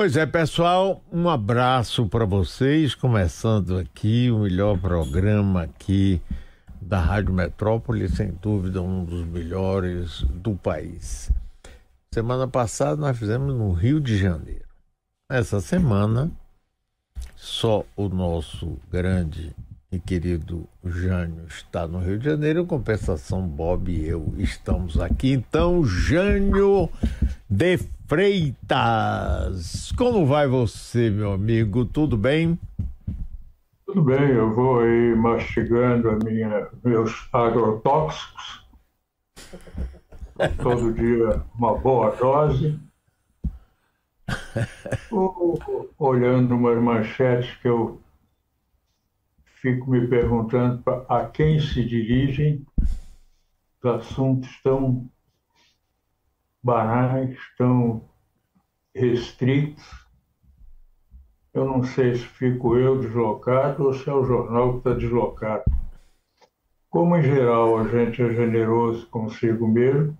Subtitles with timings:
[0.00, 6.22] Pois é, pessoal, um abraço para vocês, começando aqui o melhor programa aqui
[6.80, 11.32] da Rádio Metrópole, sem dúvida um dos melhores do país.
[12.14, 14.68] Semana passada nós fizemos no Rio de Janeiro.
[15.28, 16.30] Essa semana,
[17.34, 19.52] só o nosso grande
[19.90, 25.32] e querido Jânio está no Rio de Janeiro, em compensação, Bob e eu estamos aqui.
[25.32, 26.90] Então, Jânio
[27.48, 31.86] de Freitas, como vai você, meu amigo?
[31.86, 32.58] Tudo bem?
[33.86, 38.66] Tudo bem, eu vou aí mastigando a minha, meus agrotóxicos.
[40.62, 42.78] Todo dia uma boa dose.
[45.98, 47.98] olhando umas manchetes que eu
[49.60, 55.08] fico me perguntando a quem se dirigem os assuntos tão
[56.62, 58.08] banais, tão
[58.94, 59.84] restritos.
[61.52, 65.64] Eu não sei se fico eu deslocado ou se é o jornal que está deslocado.
[66.90, 70.16] Como, em geral, a gente é generoso consigo mesmo,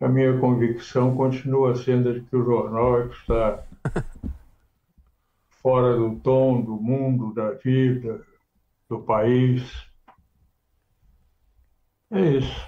[0.00, 3.64] a minha convicção continua sendo de que o jornal é que está
[5.64, 8.20] fora do tom, do mundo, da vida,
[8.86, 9.62] do país.
[12.10, 12.66] É isso.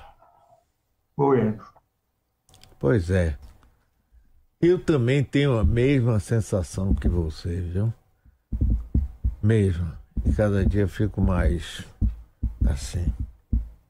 [1.15, 1.63] Vou indo.
[2.79, 3.37] Pois é.
[4.63, 7.93] Eu também tenho a mesma sensação que você, viu?
[9.43, 9.93] Mesmo.
[10.25, 11.85] E cada dia fico mais
[12.67, 13.13] assim.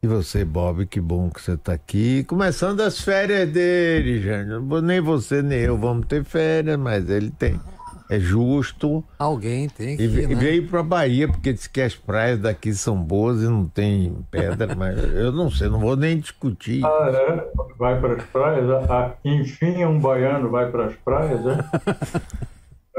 [0.03, 2.25] E você, Bob, que bom que você está aqui.
[2.25, 4.61] Começando as férias dele, Jânio.
[4.83, 7.61] Nem você nem eu vamos ter férias, mas ele tem
[8.09, 9.05] é justo.
[9.19, 10.03] Alguém tem que.
[10.03, 10.35] E, ir, né?
[10.35, 14.75] veio para Bahia, porque disse que as praias daqui são boas e não tem pedra,
[14.77, 16.85] mas eu não sei, não vou nem discutir.
[16.85, 17.51] Ah, é?
[17.79, 18.71] Vai para as praias?
[18.71, 21.59] Ah, ah, enfim, um baiano vai para as praias, é?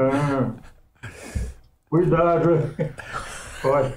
[0.00, 0.50] ah,
[1.88, 2.74] cuidado,
[3.64, 3.94] olha,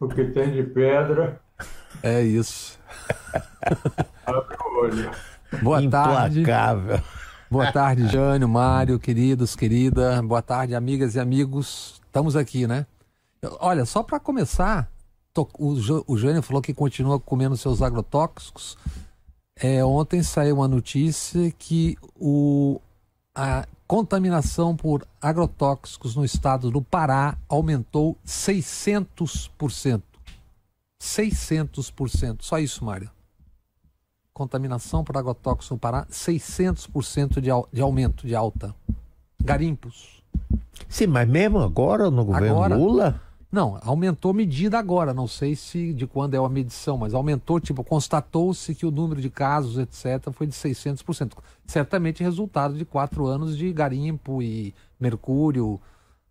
[0.00, 1.40] o que tem de pedra.
[2.02, 2.78] É isso.
[4.26, 5.10] Abre o olho.
[5.62, 6.44] Boa Implacável.
[6.44, 7.02] tarde.
[7.50, 10.20] Boa tarde, Jânio, Mário, queridos, querida.
[10.22, 12.00] Boa tarde, amigas e amigos.
[12.06, 12.86] Estamos aqui, né?
[13.60, 14.90] Olha, só para começar,
[15.58, 18.76] o Jânio falou que continua comendo seus agrotóxicos.
[19.54, 22.80] É, ontem saiu uma notícia que o,
[23.34, 30.02] a contaminação por agrotóxicos no estado do Pará aumentou 600%.
[31.00, 32.38] 600%.
[32.40, 33.15] Só isso, Mário
[34.36, 38.74] contaminação por agrotóxico no Pará, 600% de, de aumento de alta.
[39.42, 40.22] Garimpos.
[40.90, 43.20] Sim, mas mesmo agora no governo agora, Lula?
[43.50, 47.82] Não, aumentou medida agora, não sei se de quando é a medição, mas aumentou, tipo,
[47.82, 51.32] constatou-se que o número de casos, etc., foi de 600%.
[51.66, 55.80] Certamente resultado de quatro anos de garimpo e mercúrio.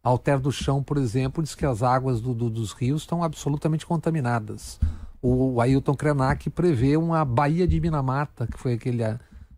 [0.05, 3.85] Alter do Chão, por exemplo, diz que as águas do, do, dos rios estão absolutamente
[3.85, 4.79] contaminadas
[5.27, 9.01] o Ailton Krenak prevê uma Baía de Minamata, que foi aquele,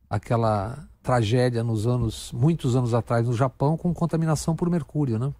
[0.09, 5.33] aquela tragédia nos anos, muitos anos atrás no Japão, com contaminação por mercúrio, né?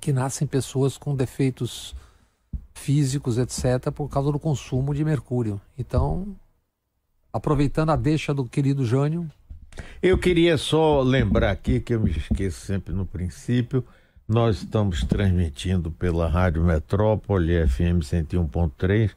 [0.00, 1.92] Que nascem pessoas com defeitos
[2.72, 5.60] físicos, etc., por causa do consumo de mercúrio.
[5.76, 6.36] Então,
[7.32, 9.28] aproveitando a deixa do querido Jânio.
[10.00, 13.84] Eu queria só lembrar aqui, que eu me esqueço sempre no princípio,
[14.28, 19.10] nós estamos transmitindo pela Rádio Metrópole FM 101.3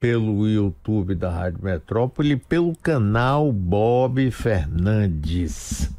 [0.00, 5.90] pelo YouTube da Rádio Metrópole, pelo canal Bob Fernandes.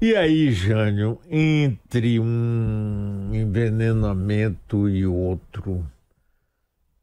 [0.00, 5.86] E aí, Jânio, entre um envenenamento e outro,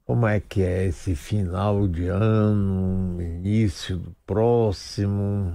[0.05, 5.53] como é que é esse final de ano, início do próximo?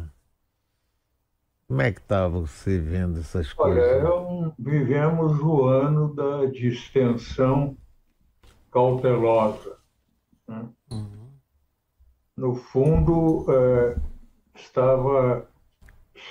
[1.74, 4.04] Como é que está você vendo essas coisas?
[4.04, 7.76] Olha, vivemos o ano da distensão
[8.70, 9.76] cautelosa
[10.46, 10.68] né?
[10.92, 11.32] Uhum.
[12.36, 13.96] No fundo, é,
[14.54, 15.48] estava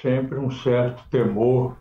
[0.02, 1.76] sempre um certo temor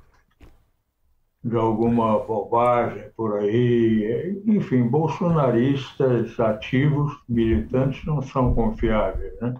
[1.45, 4.43] de alguma bobagem por aí.
[4.45, 9.41] Enfim, bolsonaristas ativos, militantes, não são confiáveis.
[9.41, 9.55] Né?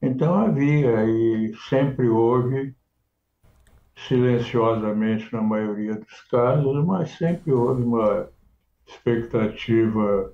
[0.00, 2.74] Então havia e sempre houve,
[4.06, 8.28] silenciosamente na maioria dos casos, mas sempre houve uma
[8.86, 10.32] expectativa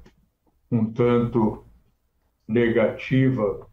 [0.71, 1.65] um tanto
[2.47, 3.67] negativa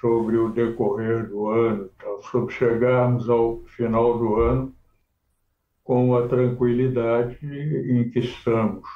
[0.00, 1.90] sobre o decorrer do ano,
[2.30, 4.74] sobre chegarmos ao final do ano
[5.82, 8.86] com a tranquilidade em que estamos.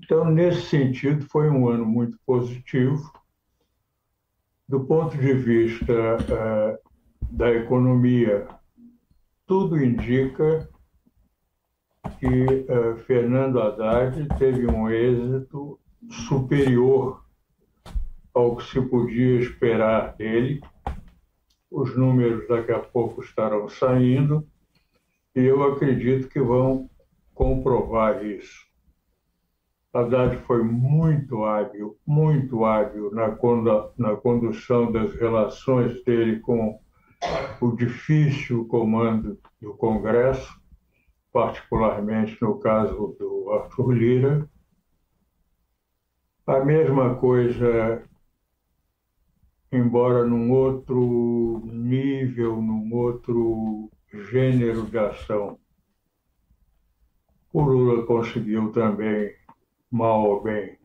[0.00, 3.12] Então, nesse sentido, foi um ano muito positivo.
[4.70, 6.90] Do ponto de vista uh,
[7.28, 8.46] da economia.
[9.44, 10.70] Tudo indica
[12.20, 15.76] que uh, Fernando Haddad teve um êxito
[16.08, 17.24] superior
[18.32, 20.60] ao que se podia esperar dele.
[21.68, 24.46] Os números daqui a pouco estarão saindo
[25.34, 26.88] e eu acredito que vão
[27.34, 28.69] comprovar isso.
[29.92, 33.28] Haddad foi muito hábil, muito hábil na,
[33.98, 36.80] na condução das relações dele com
[37.60, 40.60] o difícil comando do Congresso,
[41.32, 44.48] particularmente no caso do Arthur Lira.
[46.46, 48.02] A mesma coisa,
[49.72, 53.90] embora num outro nível, num outro
[54.30, 55.58] gênero de ação.
[57.52, 59.34] O Lula conseguiu também,
[59.90, 60.78] mal ou bem,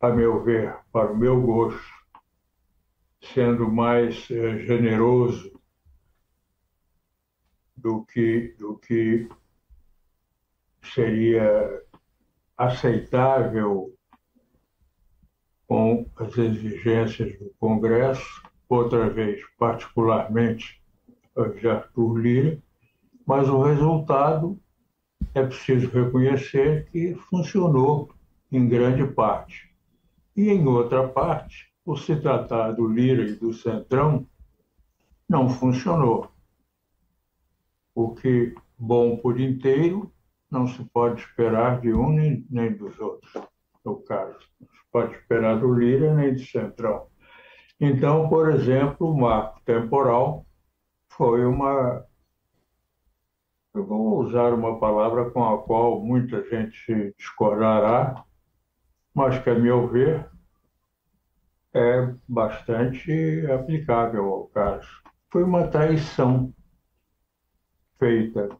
[0.00, 1.82] a meu ver, para o meu gosto,
[3.34, 5.60] sendo mais eh, generoso
[7.76, 9.28] do que, do que
[10.82, 11.82] seria
[12.56, 13.96] aceitável
[15.66, 20.82] com as exigências do Congresso, outra vez, particularmente
[21.60, 22.62] de Arthur Lira,
[23.26, 24.61] mas o resultado
[25.34, 28.10] é preciso reconhecer que funcionou
[28.50, 29.74] em grande parte.
[30.36, 34.26] E em outra parte, por se tratar do Lira e do Centrão,
[35.28, 36.30] não funcionou.
[37.94, 40.12] O que bom por inteiro
[40.50, 43.32] não se pode esperar de um nem, nem dos outros,
[43.84, 44.38] no caso.
[44.60, 47.06] Não se pode esperar do Lira nem do Centrão.
[47.80, 50.46] Então, por exemplo, o marco temporal
[51.08, 52.04] foi uma.
[53.74, 58.22] Eu vou usar uma palavra com a qual muita gente discordará,
[59.14, 60.30] mas que, a meu ver,
[61.72, 63.10] é bastante
[63.50, 65.02] aplicável ao caso.
[65.30, 66.52] Foi uma traição
[67.98, 68.54] feita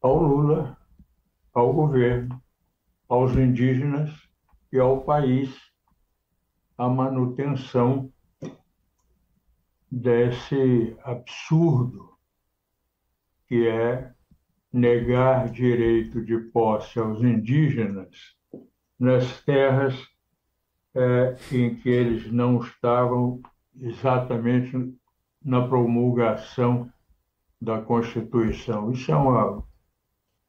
[0.00, 0.78] ao Lula,
[1.52, 2.42] ao governo,
[3.10, 4.10] aos indígenas
[4.72, 5.54] e ao país
[6.78, 8.10] a manutenção
[9.90, 12.17] desse absurdo
[13.48, 14.12] que é
[14.72, 18.36] negar direito de posse aos indígenas
[18.98, 19.94] nas terras
[20.94, 23.40] é, em que eles não estavam
[23.80, 24.94] exatamente
[25.42, 26.90] na promulgação
[27.60, 28.90] da Constituição.
[28.90, 29.64] Isso é uma,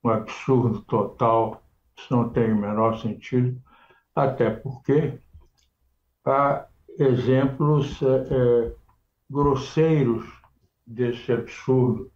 [0.04, 1.64] um absurdo total,
[1.98, 3.62] isso não tem o menor sentido,
[4.16, 5.20] até porque
[6.26, 6.68] há
[6.98, 8.76] exemplos é,
[9.30, 10.26] grosseiros
[10.86, 12.12] desse absurdo.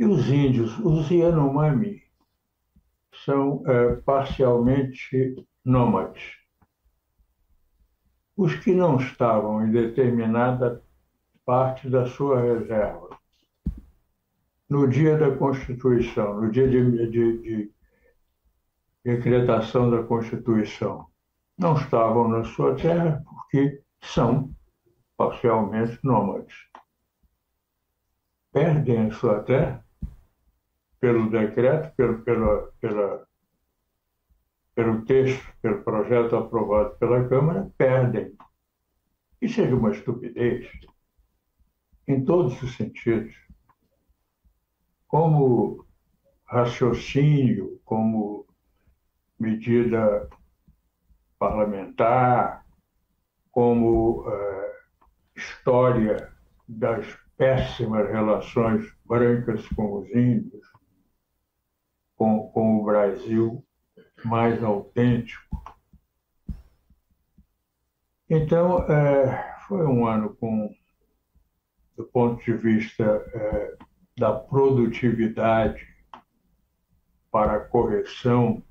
[0.00, 2.02] E os índios, os Yanomami,
[3.24, 6.40] são é, parcialmente nômades
[8.40, 10.82] os que não estavam em determinada
[11.44, 13.10] parte da sua reserva.
[14.66, 17.72] No dia da Constituição, no dia de, de, de
[19.04, 21.06] decretação da Constituição,
[21.58, 24.50] não estavam na sua terra porque são
[25.18, 26.56] parcialmente nômades.
[28.50, 29.84] Perdem a sua terra
[31.00, 33.26] pelo decreto, pelo, pela, pela
[34.74, 38.34] pelo texto, pelo projeto aprovado pela Câmara, perdem.
[39.40, 40.70] Isso é uma estupidez,
[42.06, 43.34] em todos os sentidos.
[45.06, 45.84] Como
[46.46, 48.46] raciocínio, como
[49.38, 50.28] medida
[51.38, 52.64] parlamentar,
[53.50, 54.70] como uh,
[55.34, 56.32] história
[56.68, 60.69] das péssimas relações brancas com os índios,
[62.20, 63.64] com, com o Brasil,
[64.22, 65.64] mais autêntico.
[68.28, 70.70] Então, é, foi um ano com,
[71.96, 73.78] do ponto de vista é,
[74.18, 75.88] da produtividade
[77.30, 78.62] para a correção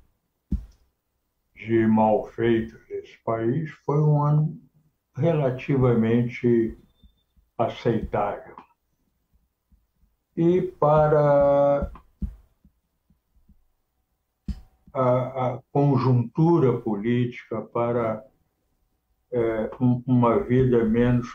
[1.56, 4.60] de malfeitos desse país, foi um ano
[5.16, 6.78] relativamente
[7.58, 8.54] aceitável.
[10.36, 11.90] E para
[14.92, 18.24] a, a conjuntura política para
[19.32, 21.28] é, um, uma vida menos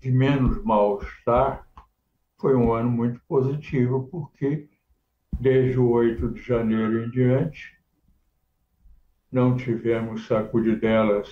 [0.00, 1.66] de menos mal-estar,
[2.38, 4.68] foi um ano muito positivo, porque
[5.40, 7.76] desde o 8 de janeiro em diante
[9.30, 11.28] não tivemos sacudidelas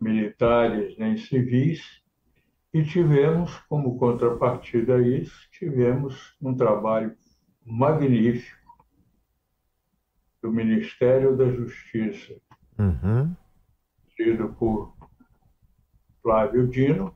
[0.00, 2.02] militares nem civis
[2.72, 7.16] e tivemos, como contrapartida a isso, tivemos um trabalho
[7.64, 8.59] magnífico
[10.42, 12.34] do Ministério da Justiça,
[12.78, 13.34] uhum.
[14.58, 14.94] por
[16.22, 17.14] Flávio Dino,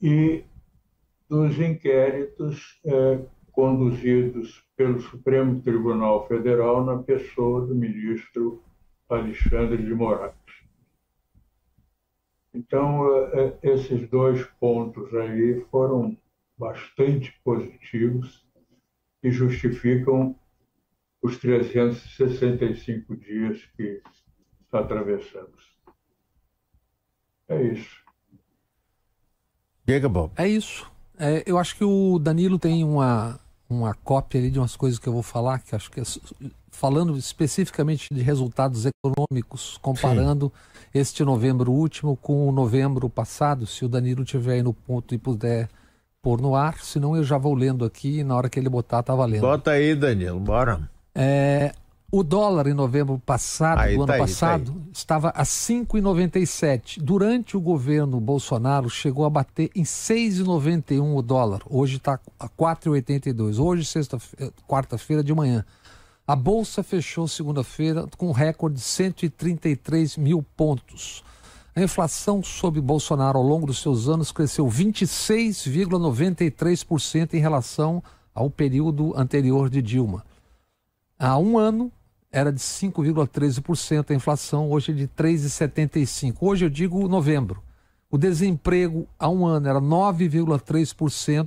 [0.00, 0.44] e
[1.28, 3.20] dos inquéritos é,
[3.52, 8.62] conduzidos pelo Supremo Tribunal Federal na pessoa do ministro
[9.08, 10.34] Alexandre de Moraes.
[12.54, 16.16] Então, é, é, esses dois pontos aí foram
[16.58, 18.46] bastante positivos
[19.22, 20.34] e justificam
[21.22, 24.02] os 365 dias que
[24.72, 25.70] atravessamos.
[27.48, 28.00] É isso.
[29.84, 30.32] Diga, Bob.
[30.36, 30.90] É isso.
[31.18, 35.08] É, eu acho que o Danilo tem uma, uma cópia ali de umas coisas que
[35.08, 36.04] eu vou falar, que acho que é,
[36.70, 40.88] falando especificamente de resultados econômicos, comparando Sim.
[40.94, 45.18] este novembro último com o novembro passado, se o Danilo tiver aí no ponto e
[45.18, 45.68] puder
[46.22, 49.02] pôr no ar, senão eu já vou lendo aqui e na hora que ele botar
[49.02, 49.40] tá valendo.
[49.40, 50.88] Bota aí, Danilo, bora.
[51.14, 51.72] É,
[52.12, 57.00] o dólar em novembro passado, aí, do ano tá aí, passado, tá estava a 5,97.
[57.00, 61.60] Durante o governo Bolsonaro, chegou a bater em 6,91 o dólar.
[61.70, 63.58] Hoje está a 4,82.
[63.58, 64.18] Hoje, sexta,
[64.66, 65.64] quarta-feira de manhã.
[66.26, 71.22] A bolsa fechou segunda-feira com um recorde de 133 mil pontos.
[71.74, 78.02] A inflação sob Bolsonaro ao longo dos seus anos cresceu 26,93% em relação
[78.34, 80.24] ao período anterior de Dilma.
[81.22, 81.92] Há um ano,
[82.32, 86.38] era de 5,13% a inflação, hoje é de 3,75%.
[86.40, 87.62] Hoje eu digo novembro.
[88.10, 91.46] O desemprego há um ano era 9,3%,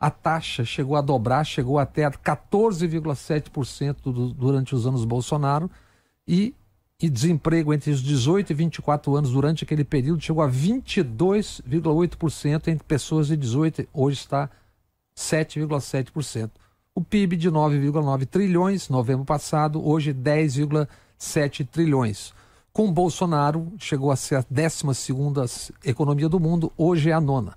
[0.00, 3.96] a taxa chegou a dobrar, chegou até a 14,7%
[4.34, 5.70] durante os anos Bolsonaro,
[6.26, 6.54] e,
[6.98, 12.84] e desemprego entre os 18 e 24 anos durante aquele período chegou a 22,8% entre
[12.84, 14.48] pessoas de 18, hoje está
[15.14, 16.61] 7,7%.
[16.94, 22.34] O PIB de 9,9 trilhões, novembro passado, hoje 10,7 trilhões.
[22.70, 27.56] Com Bolsonaro, chegou a ser a 12 economia do mundo, hoje é a nona.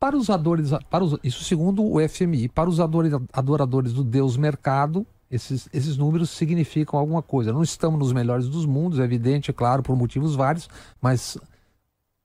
[0.00, 5.06] Para os adoradores, para os, isso segundo o FMI, para os adoradores do Deus mercado,
[5.30, 7.52] esses, esses números significam alguma coisa.
[7.52, 10.66] Não estamos nos melhores dos mundos, é evidente, é claro, por motivos vários,
[10.98, 11.36] mas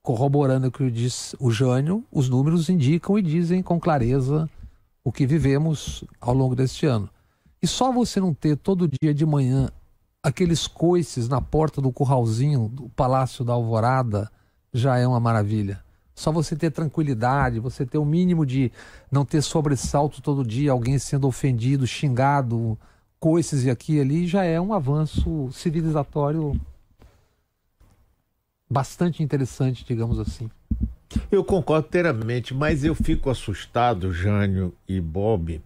[0.02, 4.48] corroborando o que diz o Jânio, os números indicam e dizem com clareza
[5.08, 7.08] o que vivemos ao longo deste ano.
[7.62, 9.70] E só você não ter todo dia de manhã
[10.22, 14.30] aqueles coices na porta do curralzinho do Palácio da Alvorada
[14.70, 15.82] já é uma maravilha.
[16.14, 18.70] Só você ter tranquilidade, você ter o mínimo de
[19.10, 22.78] não ter sobressalto todo dia, alguém sendo ofendido, xingado,
[23.18, 26.60] coices e aqui e ali, já é um avanço civilizatório
[28.68, 30.50] bastante interessante, digamos assim.
[31.30, 35.60] Eu concordo inteiramente, mas eu fico assustado, Jânio e Bob,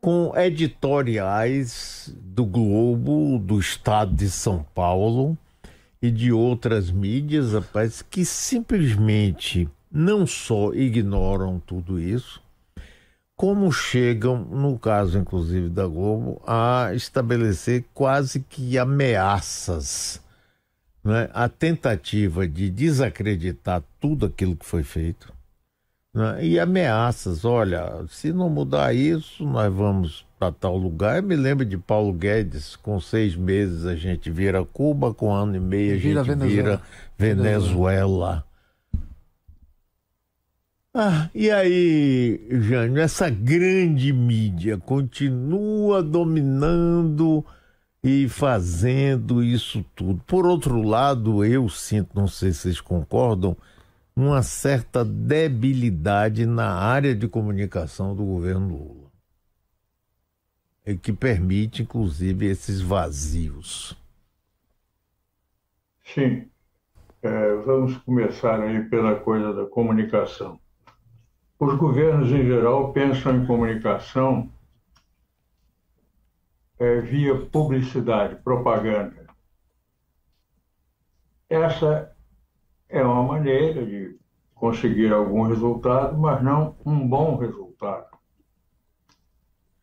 [0.00, 5.36] com editoriais do Globo, do Estado de São Paulo
[6.02, 12.40] e de outras mídias, rapaz, que simplesmente não só ignoram tudo isso,
[13.36, 20.20] como chegam, no caso inclusive da Globo, a estabelecer quase que ameaças
[21.06, 25.32] né, a tentativa de desacreditar tudo aquilo que foi feito
[26.12, 27.44] né, e ameaças.
[27.44, 31.18] Olha, se não mudar isso, nós vamos para tal lugar.
[31.18, 35.32] Eu me lembro de Paulo Guedes, com seis meses a gente vira Cuba, com um
[35.32, 36.46] ano e meio a gente Venezuela.
[36.48, 36.82] vira
[37.16, 38.44] Venezuela.
[40.92, 47.44] Ah, e aí, Jânio, essa grande mídia continua dominando
[48.08, 50.22] e fazendo isso tudo.
[50.28, 53.56] Por outro lado, eu sinto, não sei se vocês concordam,
[54.14, 59.10] uma certa debilidade na área de comunicação do governo Lula.
[60.86, 64.00] E que permite, inclusive, esses vazios.
[66.04, 66.46] Sim.
[67.20, 70.60] É, vamos começar aí pela coisa da comunicação.
[71.58, 74.48] Os governos, em geral, pensam em comunicação
[76.78, 79.26] é, via publicidade, propaganda.
[81.48, 82.14] Essa
[82.88, 84.18] é uma maneira de
[84.54, 88.16] conseguir algum resultado, mas não um bom resultado.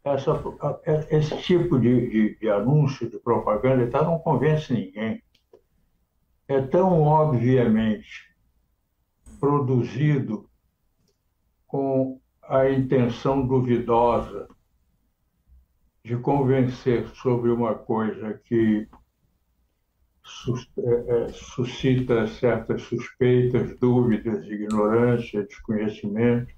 [0.04, 0.32] Essa,
[0.86, 5.24] é, esse tipo de, de, de anúncio, de propaganda, tá, não convence ninguém.
[6.48, 8.36] É tão obviamente
[9.40, 10.50] produzido
[11.66, 14.48] com a intenção duvidosa
[16.04, 18.88] de convencer sobre uma coisa que
[20.78, 26.54] é, é, suscita certas suspeitas, dúvidas, ignorância, desconhecimento,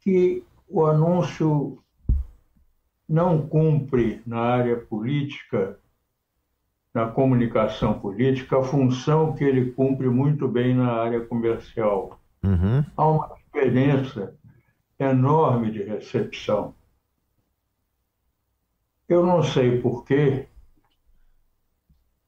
[0.00, 1.82] que o anúncio
[3.08, 5.78] não cumpre na área política,
[6.94, 12.84] na comunicação política, a função que ele cumpre muito bem na área comercial, Uhum.
[12.96, 14.34] Há uma diferença
[14.98, 16.74] enorme de recepção.
[19.10, 20.46] Eu não sei porquê,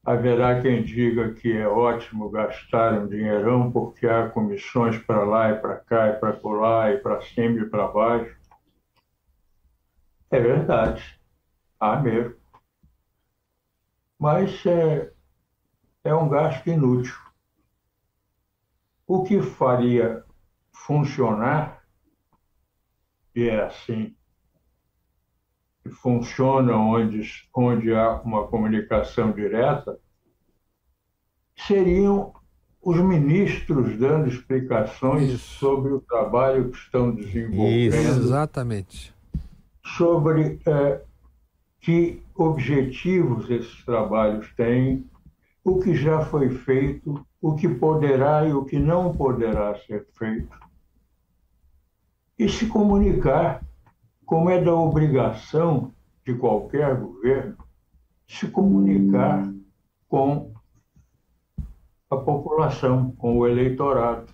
[0.05, 5.61] haverá quem diga que é ótimo gastar um dinheirão porque há comissões para lá e
[5.61, 8.37] para cá e para colar e para cima e para baixo.
[10.29, 11.21] É verdade,
[11.79, 12.35] há mesmo.
[14.19, 15.13] Mas é,
[16.03, 17.15] é um gasto inútil.
[19.07, 20.25] O que faria
[20.73, 21.81] funcionar,
[23.37, 24.17] e é assim,
[25.83, 27.23] que funciona onde,
[27.55, 29.99] onde há uma comunicação direta,
[31.57, 32.33] seriam
[32.81, 35.59] os ministros dando explicações Isso.
[35.59, 37.95] sobre o trabalho que estão desenvolvendo.
[37.95, 39.15] Isso, exatamente.
[39.85, 41.03] Sobre é,
[41.81, 45.05] que objetivos esses trabalhos têm,
[45.65, 50.57] o que já foi feito, o que poderá e o que não poderá ser feito.
[52.39, 53.63] E se comunicar
[54.25, 55.93] como é da obrigação
[56.25, 57.57] de qualquer governo
[58.27, 59.53] se comunicar
[60.09, 60.53] com
[62.11, 64.33] a população, com o eleitorado.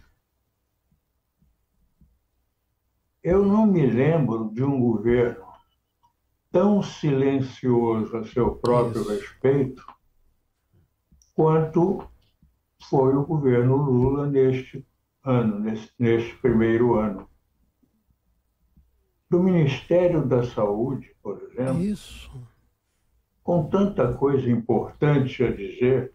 [3.23, 5.47] Eu não me lembro de um governo
[6.51, 9.11] tão silencioso a seu próprio Isso.
[9.11, 9.87] respeito
[11.35, 12.09] quanto
[12.89, 14.87] foi o governo Lula neste
[15.23, 17.29] ano, neste, neste primeiro ano
[19.31, 22.31] do Ministério da Saúde, por exemplo, Isso.
[23.43, 26.13] com tanta coisa importante a dizer,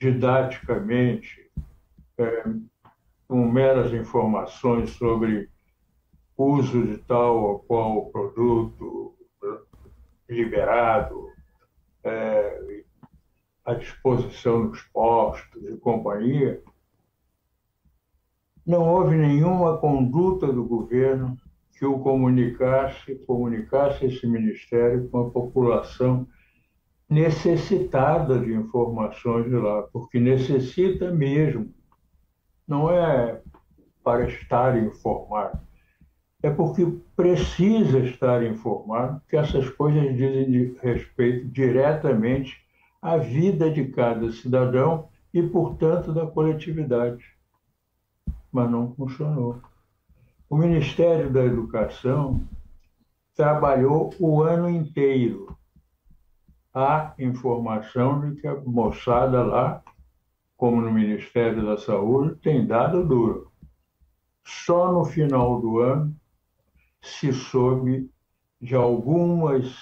[0.00, 1.50] didaticamente,
[2.18, 2.44] é,
[3.28, 5.50] com meras informações sobre
[6.36, 9.14] uso de tal ou qual produto
[10.30, 11.28] liberado,
[12.04, 12.82] é,
[13.64, 16.62] à disposição dos postos e companhia,
[18.64, 21.36] não houve nenhuma conduta do governo
[21.80, 26.28] que o comunicasse, comunicasse esse ministério com a população
[27.08, 31.72] necessitada de informações de lá, porque necessita mesmo.
[32.68, 33.40] Não é
[34.04, 35.58] para estar informado,
[36.42, 42.62] é porque precisa estar informado, que essas coisas dizem respeito diretamente
[43.00, 47.24] à vida de cada cidadão e, portanto, da coletividade.
[48.52, 49.62] Mas não funcionou.
[50.50, 52.44] O Ministério da Educação
[53.36, 55.56] trabalhou o ano inteiro.
[56.74, 59.80] Há informação de que a moçada lá,
[60.56, 63.52] como no Ministério da Saúde, tem dado duro.
[64.44, 66.16] Só no final do ano
[67.00, 68.10] se soube
[68.60, 69.72] de algumas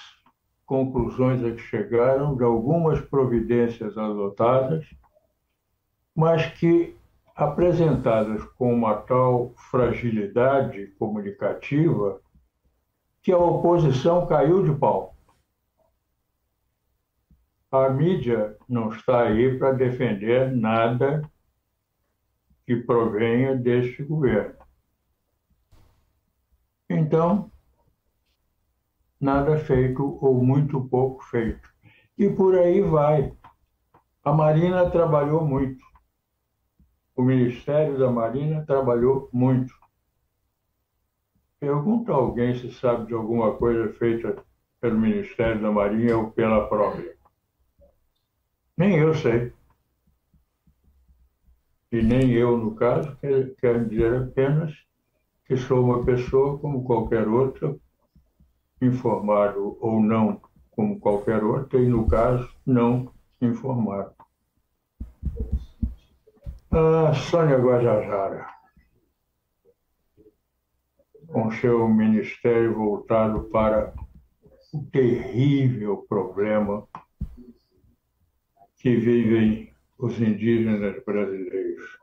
[0.66, 4.84] conclusões a que chegaram, de algumas providências adotadas,
[6.14, 6.97] mas que
[7.38, 12.20] apresentadas com uma tal fragilidade comunicativa
[13.22, 15.14] que a oposição caiu de pau.
[17.70, 21.22] A mídia não está aí para defender nada
[22.66, 24.56] que provenha deste governo.
[26.90, 27.52] Então,
[29.20, 31.72] nada feito ou muito pouco feito.
[32.18, 33.32] E por aí vai.
[34.24, 35.87] A Marina trabalhou muito
[37.18, 39.74] o Ministério da Marinha trabalhou muito.
[41.58, 44.40] Pergunta a alguém se sabe de alguma coisa feita
[44.80, 47.16] pelo Ministério da Marinha ou pela própria.
[48.76, 49.52] Nem eu sei.
[51.90, 53.18] E nem eu, no caso,
[53.58, 54.72] quero dizer apenas
[55.44, 57.74] que sou uma pessoa como qualquer outra,
[58.80, 63.10] informado ou não como qualquer outra, e no caso, não
[63.42, 64.14] informado.
[66.70, 68.46] A Sônia Guajajara,
[71.26, 73.94] com seu ministério voltado para
[74.74, 76.86] o terrível problema
[78.76, 81.98] que vivem os indígenas brasileiros.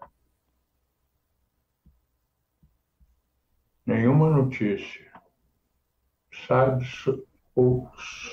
[3.86, 5.14] Nenhuma notícia.
[6.48, 6.84] Sabe,
[7.56, 7.88] ou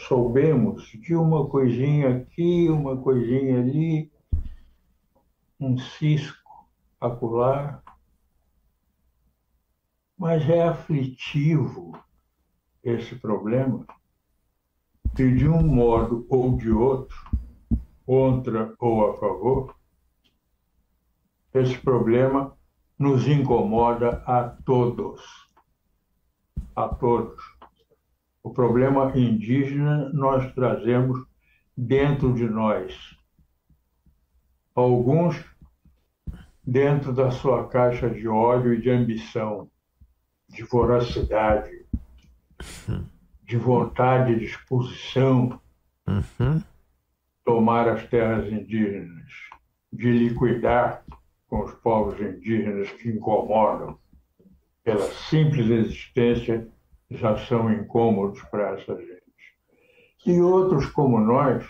[0.09, 4.11] soubemos de uma coisinha aqui, uma coisinha ali,
[5.67, 6.69] um cisco
[7.01, 7.83] acular,
[10.19, 11.99] mas é aflitivo
[12.83, 13.87] esse problema
[15.19, 17.17] e de um modo ou de outro,
[18.05, 19.77] contra ou a favor,
[21.53, 22.57] esse problema
[22.99, 25.21] nos incomoda a todos.
[26.75, 27.43] A todos.
[28.43, 31.25] O problema indígena nós trazemos
[31.77, 33.17] dentro de nós.
[34.75, 35.52] Alguns
[36.65, 39.69] dentro da sua caixa de óleo e de ambição,
[40.49, 41.85] de voracidade,
[43.43, 45.61] de vontade e disposição,
[46.07, 46.61] Uhum.
[47.45, 49.31] tomar as terras indígenas,
[49.93, 51.05] de liquidar
[51.49, 53.97] com os povos indígenas que incomodam,
[54.83, 56.67] pela simples existência,
[57.11, 59.23] já são incômodos para essa gente.
[60.27, 61.65] E outros como nós,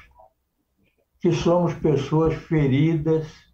[1.21, 3.52] que somos pessoas feridas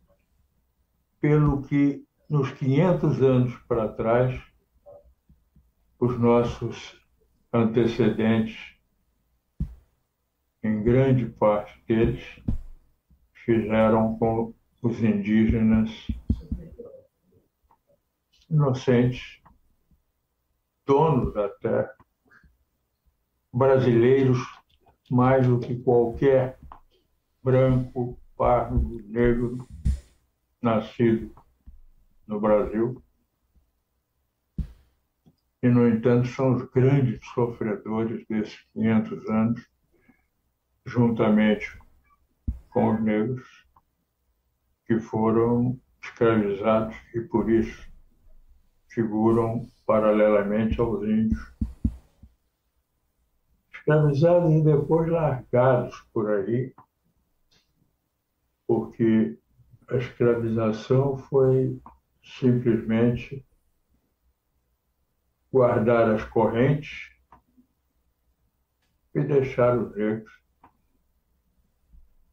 [1.21, 4.41] pelo que nos 500 anos para trás
[5.99, 7.01] os nossos
[7.53, 8.77] antecedentes,
[10.63, 12.25] em grande parte deles,
[13.33, 15.91] fizeram com os indígenas
[18.51, 19.41] inocentes,
[20.87, 21.95] donos da terra,
[23.53, 24.39] brasileiros
[25.11, 26.59] mais do que qualquer
[27.43, 29.67] branco, pardo, negro
[30.61, 31.33] nascido
[32.27, 33.03] no Brasil.
[35.63, 39.69] E, no entanto, são os grandes sofredores desses 500 anos,
[40.87, 41.79] juntamente
[42.71, 43.67] com os negros,
[44.87, 47.89] que foram escravizados e, por isso,
[48.89, 51.53] figuram paralelamente aos índios.
[53.73, 56.75] Escravizados e depois largados por aí,
[58.67, 59.39] porque
[59.89, 61.81] a escravização foi
[62.23, 63.45] simplesmente
[65.51, 67.11] guardar as correntes
[69.15, 70.33] e deixar os negros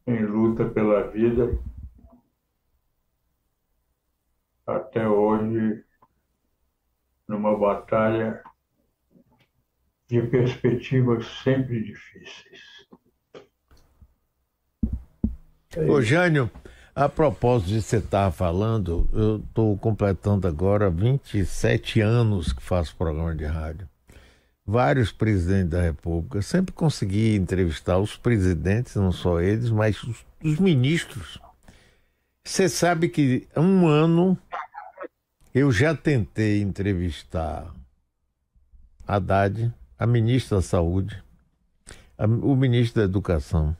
[0.06, 1.58] em luta pela vida
[4.66, 5.84] até hoje
[7.26, 8.42] numa batalha
[10.06, 12.86] de perspectivas sempre difíceis.
[15.88, 16.50] Ô Jânio,
[16.96, 23.34] a propósito de você estar falando, eu estou completando agora 27 anos que faço programa
[23.34, 23.86] de rádio.
[24.64, 30.58] Vários presidentes da República, sempre consegui entrevistar os presidentes, não só eles, mas os, os
[30.58, 31.38] ministros.
[32.42, 34.36] Você sabe que há um ano
[35.54, 37.74] eu já tentei entrevistar
[39.06, 41.22] a Haddad, a ministra da Saúde,
[42.16, 43.76] a, o ministro da Educação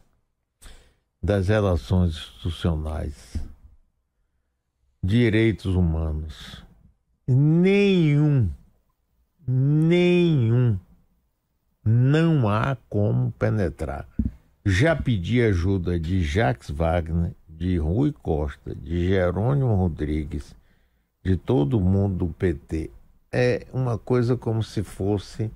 [1.26, 3.36] das relações institucionais,
[5.02, 6.64] direitos humanos.
[7.26, 8.48] Nenhum,
[9.44, 10.78] nenhum,
[11.84, 14.06] não há como penetrar.
[14.64, 20.54] Já pedi ajuda de Jacques Wagner, de Rui Costa, de Jerônimo Rodrigues,
[21.24, 22.88] de todo mundo do PT.
[23.32, 25.50] É uma coisa como se fosse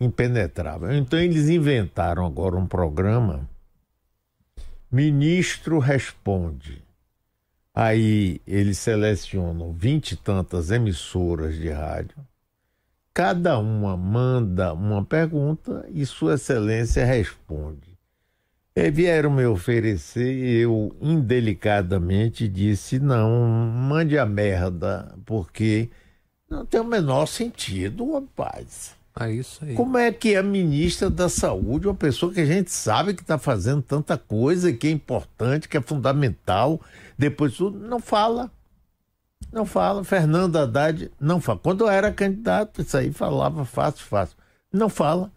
[0.00, 0.92] impenetrável.
[0.92, 3.48] Então eles inventaram agora um programa
[4.92, 6.84] Ministro responde.
[7.74, 12.18] Aí eles selecionam vinte e tantas emissoras de rádio.
[13.14, 17.98] Cada uma manda uma pergunta e Sua Excelência responde.
[18.76, 25.88] E vieram me oferecer, eu indelicadamente disse: não, mande a merda, porque
[26.50, 28.94] não tem o menor sentido, rapaz.
[29.18, 29.74] É isso aí.
[29.74, 33.38] Como é que a ministra da Saúde, uma pessoa que a gente sabe que está
[33.38, 36.80] fazendo tanta coisa, que é importante, que é fundamental,
[37.18, 38.50] depois tudo, não fala.
[39.52, 40.02] Não fala.
[40.02, 41.58] Fernando Haddad não fala.
[41.58, 44.36] Quando eu era candidato, isso aí falava fácil, fácil.
[44.72, 45.30] Não fala.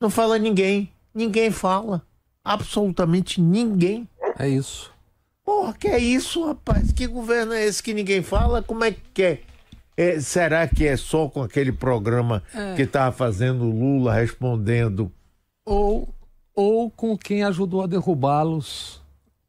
[0.00, 0.90] Não fala ninguém.
[1.14, 2.02] Ninguém fala.
[2.42, 4.08] Absolutamente ninguém.
[4.38, 4.90] É isso.
[5.44, 6.92] Porra, que é isso, rapaz?
[6.92, 8.62] Que governo é esse que ninguém fala?
[8.62, 9.40] Como é que é?
[9.96, 12.74] É, será que é só com aquele programa é.
[12.74, 15.10] que estava fazendo Lula respondendo?
[15.64, 16.08] Ou,
[16.54, 19.00] ou com quem ajudou a derrubá-los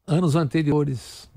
[0.06, 1.28] anos anteriores?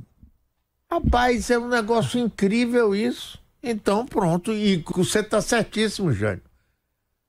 [0.90, 3.38] Rapaz, é um negócio incrível isso.
[3.62, 4.54] Então, pronto.
[4.54, 6.42] E você está certíssimo, Jânio.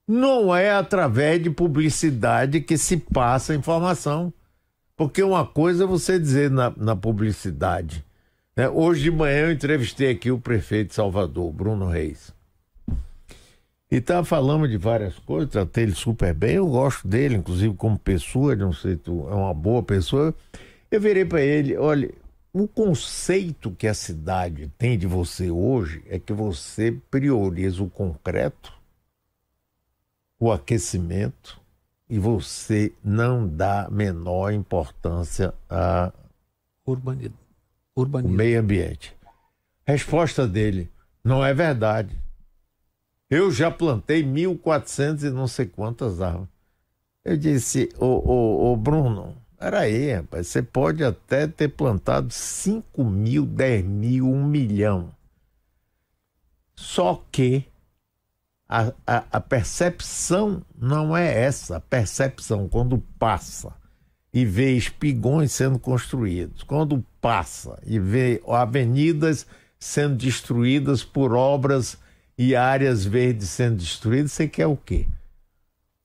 [0.07, 4.33] Não é através de publicidade que se passa a informação.
[4.97, 8.05] Porque uma coisa é você dizer na, na publicidade
[8.57, 8.69] né?
[8.69, 12.33] Hoje de manhã eu entrevistei aqui o prefeito de Salvador, Bruno Reis.
[13.91, 17.99] E estava falando de várias coisas, tratei ele super bem, eu gosto dele, inclusive como
[17.99, 20.35] pessoa, não sei, tu é uma boa pessoa.
[20.91, 22.11] Eu virei para ele, olha,
[22.55, 28.73] o conceito que a cidade tem de você hoje é que você prioriza o concreto,
[30.41, 31.61] o aquecimento,
[32.09, 36.13] e você não dá menor importância à
[36.87, 37.42] urbanidade
[37.95, 38.37] urbanismo.
[38.37, 39.15] meio ambiente.
[39.87, 40.91] Resposta dele:
[41.23, 42.19] não é verdade.
[43.29, 46.49] Eu já plantei 1.400 e não sei quantas árvores.
[47.25, 53.47] Eu disse, ô, ô, ô Bruno, Peraí, rapaz, você pode até ter plantado 5 mil,
[53.47, 55.15] 10 mil, 1 milhão.
[56.75, 57.65] Só que
[58.69, 61.77] a, a, a percepção não é essa.
[61.77, 63.73] A percepção, quando passa
[64.33, 69.47] e vê espigões sendo construídos, quando passa e vê avenidas
[69.79, 71.99] sendo destruídas por obras
[72.39, 75.07] e áreas verdes sendo destruídas, você quer o quê?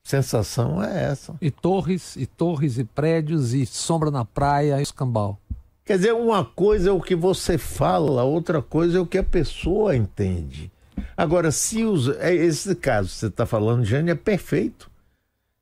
[0.03, 1.35] Sensação é essa.
[1.41, 5.39] E torres, e torres, e prédios, e sombra na praia, escambau.
[5.85, 9.23] Quer dizer, uma coisa é o que você fala, outra coisa é o que a
[9.23, 10.71] pessoa entende.
[11.15, 12.09] Agora, se os.
[12.19, 14.89] É, esse caso que você está falando, Jane, é perfeito.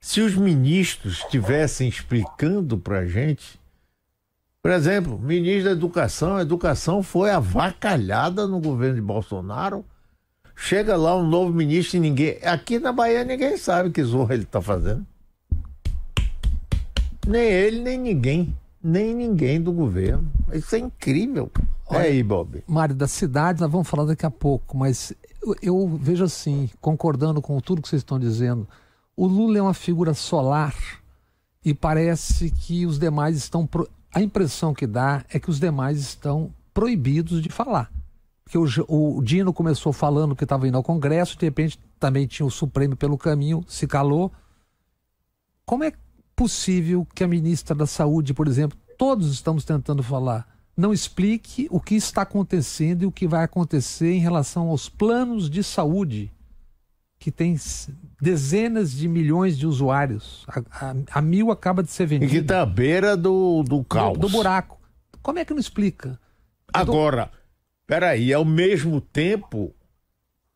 [0.05, 3.59] Se os ministros estivessem explicando para a gente.
[4.61, 9.83] Por exemplo, ministro da Educação, a educação foi avacalhada no governo de Bolsonaro.
[10.55, 12.37] Chega lá um novo ministro e ninguém.
[12.43, 15.03] Aqui na Bahia ninguém sabe que zorra ele está fazendo.
[17.25, 18.55] Nem ele, nem ninguém.
[18.83, 20.31] Nem ninguém do governo.
[20.53, 21.49] Isso é incrível.
[21.87, 22.63] Olha, é aí, Bob.
[22.67, 27.41] Mário, da cidade nós vamos falar daqui a pouco, mas eu, eu vejo assim, concordando
[27.41, 28.67] com tudo que vocês estão dizendo,
[29.15, 30.75] o Lula é uma figura solar
[31.63, 33.65] e parece que os demais estão.
[33.65, 33.89] Pro...
[34.13, 37.91] A impressão que dá é que os demais estão proibidos de falar.
[38.43, 42.45] Porque o, o Dino começou falando que estava indo ao Congresso, de repente também tinha
[42.45, 44.31] o Supremo pelo caminho, se calou.
[45.65, 45.91] Como é
[46.35, 50.47] possível que a ministra da Saúde, por exemplo, todos estamos tentando falar,
[50.77, 55.49] não explique o que está acontecendo e o que vai acontecer em relação aos planos
[55.49, 56.31] de saúde,
[57.25, 57.59] que tem
[58.21, 60.45] dezenas de milhões de usuários.
[60.47, 62.31] A, a, a mil acaba de ser vendida.
[62.31, 64.13] E que está à beira do, do caos.
[64.13, 64.79] Do, do, buraco.
[65.23, 66.19] Como é que não explica?
[66.71, 67.31] Agora,
[67.87, 69.73] peraí, ao mesmo tempo,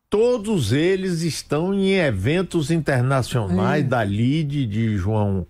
[0.08, 3.88] todos eles estão em eventos internacionais é.
[3.88, 5.44] da LIDE, de João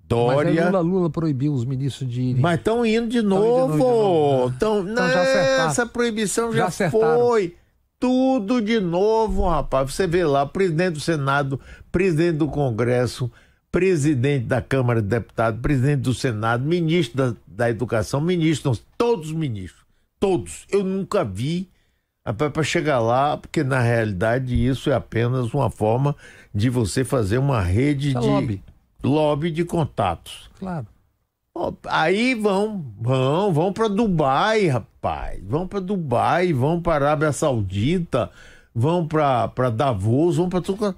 [0.00, 0.54] Dória.
[0.54, 2.40] Mas Lula, Lula proibiu os ministros de irem.
[2.40, 4.50] Mas estão indo de novo.
[4.56, 7.56] Então, então já essa proibição já, já foi.
[8.02, 9.94] Tudo de novo, rapaz.
[9.94, 11.60] Você vê lá, presidente do Senado,
[11.92, 13.30] presidente do Congresso,
[13.70, 19.32] presidente da Câmara de Deputados, presidente do Senado, ministro da, da Educação, ministros, todos os
[19.32, 19.84] ministros.
[20.18, 20.66] Todos.
[20.68, 21.68] Eu nunca vi
[22.24, 26.16] para chegar lá, porque na realidade isso é apenas uma forma
[26.52, 28.26] de você fazer uma rede é de.
[28.26, 28.62] Lobby
[29.02, 30.50] lobby de contatos.
[30.58, 30.86] Claro.
[31.88, 35.42] Aí vão, vão, vão para Dubai, rapaz.
[35.44, 38.30] Vão para Dubai, vão para Arábia Saudita,
[38.74, 40.94] vão para Davos, vão para tudo.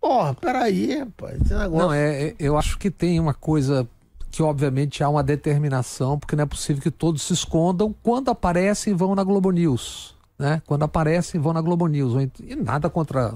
[0.00, 1.40] Porra, peraí, rapaz.
[1.42, 1.86] Esse negócio...
[1.86, 3.86] Não, é, é, eu acho que tem uma coisa
[4.30, 7.94] que obviamente há uma determinação, porque não é possível que todos se escondam.
[8.02, 10.14] Quando aparecem, vão na Globo News.
[10.38, 10.62] Né?
[10.66, 12.14] Quando aparecem, vão na Globo News.
[12.40, 13.34] E nada contra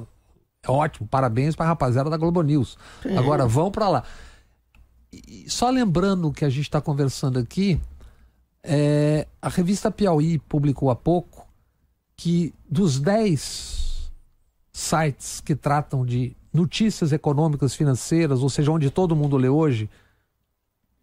[0.67, 2.79] é ótimo, parabéns para a rapaziada da Globo News.
[3.03, 3.17] Sim.
[3.19, 4.05] Agora vão para lá.
[5.27, 7.81] E só lembrando que a gente está conversando aqui,
[8.63, 11.47] é, a revista Piauí publicou há pouco
[12.17, 14.11] que dos 10
[14.73, 19.91] sites que tratam de notícias econômicas financeiras, ou seja, onde todo mundo lê hoje,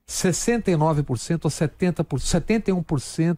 [0.08, 3.38] 69% ou 70%, 71%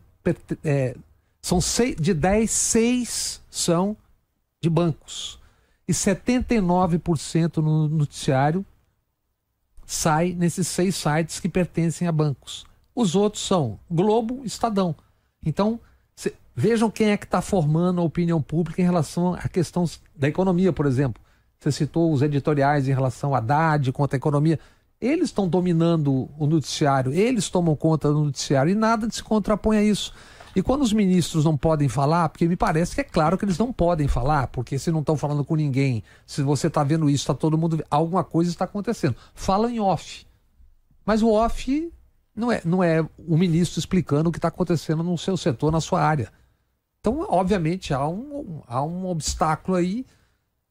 [0.63, 0.95] é,
[1.41, 1.59] são
[1.99, 3.97] de 10, 6 são
[4.62, 5.39] de bancos.
[5.88, 8.65] E 79% no noticiário
[9.93, 12.65] sai nesses seis sites que pertencem a bancos.
[12.95, 14.95] Os outros são Globo, Estadão.
[15.45, 15.79] Então,
[16.15, 20.27] cê, vejam quem é que está formando a opinião pública em relação à questão da
[20.27, 21.21] economia, por exemplo.
[21.60, 24.60] Você citou os editoriais em relação a Haddad contra a economia.
[24.99, 29.84] Eles estão dominando o noticiário, eles tomam conta do noticiário e nada se contrapõe a
[29.84, 30.13] isso.
[30.55, 33.57] E quando os ministros não podem falar, porque me parece que é claro que eles
[33.57, 37.23] não podem falar, porque se não estão falando com ninguém, se você está vendo isso,
[37.23, 37.83] está todo mundo.
[37.89, 39.15] Alguma coisa está acontecendo.
[39.33, 40.27] Fala em off.
[41.05, 41.91] Mas o off
[42.35, 45.81] não é, não é o ministro explicando o que está acontecendo no seu setor, na
[45.81, 46.31] sua área.
[46.99, 50.05] Então, obviamente, há um, há um obstáculo aí,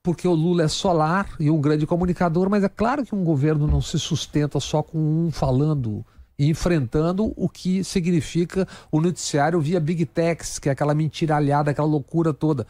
[0.02, 3.66] porque o Lula é solar e um grande comunicador, mas é claro que um governo
[3.66, 6.04] não se sustenta só com um falando
[6.48, 12.33] enfrentando o que significa o noticiário via Big Techs, que é aquela mentiralhada, aquela loucura
[12.33, 12.66] toda.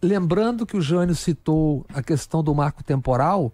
[0.00, 3.52] Lembrando que o Jânio citou a questão do marco temporal,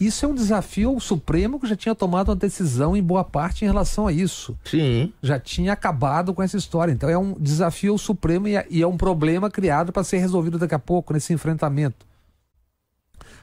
[0.00, 3.64] isso é um desafio ao Supremo que já tinha tomado uma decisão em boa parte
[3.64, 4.58] em relação a isso.
[4.64, 5.12] Sim.
[5.22, 6.90] Já tinha acabado com essa história.
[6.90, 10.16] Então é um desafio ao Supremo e é, e é um problema criado para ser
[10.16, 12.06] resolvido daqui a pouco, nesse enfrentamento.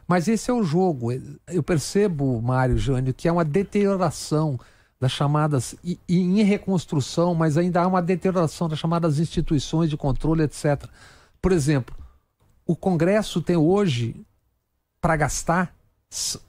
[0.08, 1.10] Mas esse é o jogo.
[1.48, 4.60] Eu percebo, Mário Jânio, que é uma deterioração
[5.00, 9.98] das chamadas e, e, em reconstrução, mas ainda há uma deterioração das chamadas instituições de
[9.98, 10.86] controle, etc.
[11.42, 11.96] Por exemplo,
[12.66, 14.16] o Congresso tem hoje
[15.00, 15.74] para gastar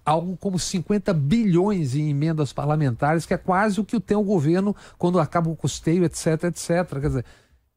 [0.05, 4.75] algo como 50 bilhões em emendas parlamentares, que é quase o que tem o governo
[4.97, 6.89] quando acaba o custeio, etc, etc.
[7.01, 7.25] Quer dizer,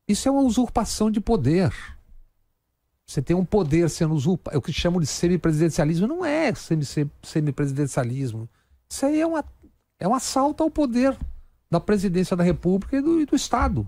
[0.08, 1.74] isso é uma usurpação de poder.
[3.08, 6.08] Você tem um poder sendo usurpado, é o que chamam de semipresidencialismo.
[6.08, 6.54] Não é
[7.24, 8.48] semipresidencialismo.
[8.90, 9.44] Isso aí é, uma,
[10.02, 11.16] é um assalto ao poder
[11.70, 13.88] da presidência da República e do, e do Estado.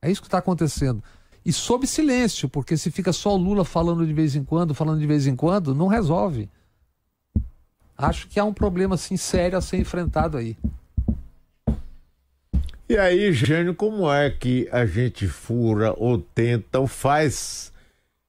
[0.00, 1.02] É isso que está acontecendo.
[1.42, 5.00] E sob silêncio, porque se fica só o Lula falando de vez em quando, falando
[5.00, 6.50] de vez em quando, não resolve.
[7.96, 10.54] Acho que há um problema assim sério a ser enfrentado aí.
[12.86, 17.72] E aí, Jânio, como é que a gente fura ou tenta ou faz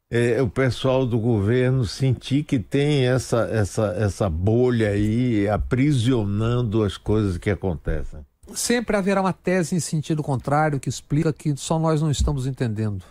[0.10, 6.98] é, o pessoal do governo sentir que tem essa, essa, essa bolha aí aprisionando as
[6.98, 8.20] coisas que acontecem?
[8.54, 13.04] Sempre haverá uma tese em sentido contrário que explica que só nós não estamos entendendo.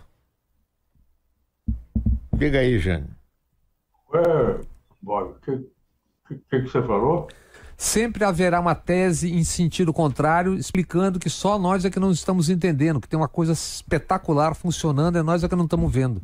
[2.33, 3.11] Diga aí, Jânio.
[4.15, 4.61] É,
[5.03, 5.59] Bob, o que,
[6.29, 7.29] que, que você falou?
[7.77, 12.49] Sempre haverá uma tese em sentido contrário, explicando que só nós é que não estamos
[12.49, 16.23] entendendo, que tem uma coisa espetacular funcionando, é nós é que não estamos vendo.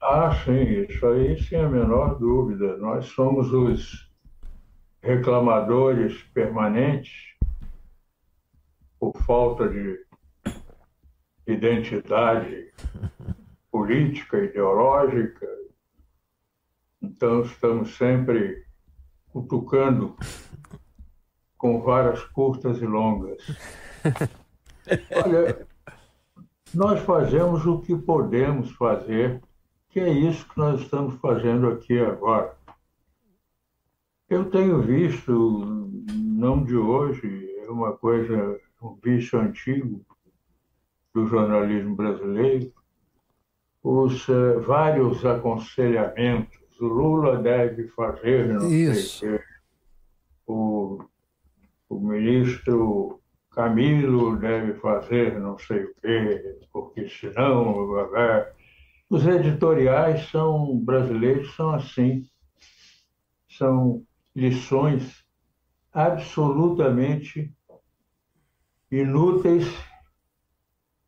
[0.00, 2.76] Ah, sim, isso aí sem a menor dúvida.
[2.78, 4.10] Nós somos os
[5.02, 7.36] reclamadores permanentes
[8.98, 9.98] por falta de
[11.46, 12.72] identidade
[13.70, 15.46] política, ideológica.
[17.02, 18.64] Então, estamos sempre
[19.32, 20.16] cutucando
[21.56, 23.42] com varas curtas e longas.
[25.24, 25.66] Olha,
[26.74, 29.42] nós fazemos o que podemos fazer,
[29.90, 32.56] que é isso que nós estamos fazendo aqui agora.
[34.28, 40.04] Eu tenho visto, não de hoje, é uma coisa, um vício antigo
[41.12, 42.72] do jornalismo brasileiro,
[43.82, 46.58] os uh, vários aconselhamentos.
[46.80, 49.18] O Lula deve fazer, não Isso.
[49.18, 49.40] sei
[50.46, 51.00] o.
[51.00, 51.10] O
[51.90, 57.74] o ministro Camilo deve fazer não sei o quê, porque senão.
[59.10, 62.30] Os editoriais são brasileiros são assim.
[63.48, 65.26] São lições
[65.92, 67.52] absolutamente
[68.88, 69.66] inúteis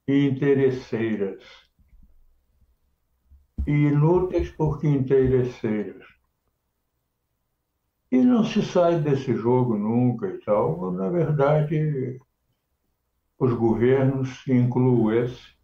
[0.08, 1.44] e interesseiras.
[3.68, 6.04] E inúteis porque interesseiras.
[8.10, 10.90] E não se sai desse jogo nunca e tal.
[10.90, 12.18] Na verdade,
[13.38, 15.61] os governos, incluo esse,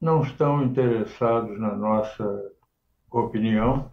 [0.00, 2.52] não estão interessados na nossa
[3.10, 3.90] opinião.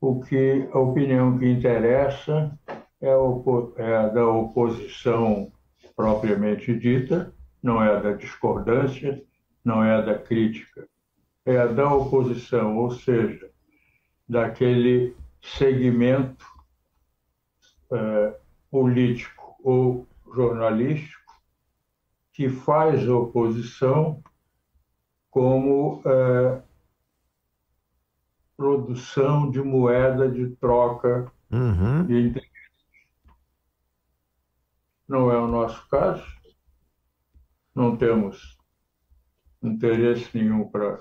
[0.00, 2.56] O que a opinião que interessa
[3.00, 5.52] é a, é a da oposição
[5.96, 9.22] propriamente dita, não é a da discordância,
[9.64, 10.88] não é a da crítica,
[11.44, 13.50] é a da oposição, ou seja,
[14.28, 16.46] daquele segmento
[17.90, 18.36] é,
[18.70, 21.17] político ou jornalístico
[22.38, 24.22] que faz oposição
[25.28, 26.62] como é,
[28.56, 32.06] produção de moeda de troca uhum.
[32.06, 32.52] de interesses.
[35.08, 36.24] Não é o nosso caso,
[37.74, 38.56] não temos
[39.60, 41.00] interesse nenhum para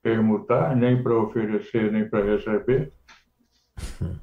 [0.00, 2.90] permutar, nem para oferecer, nem para receber.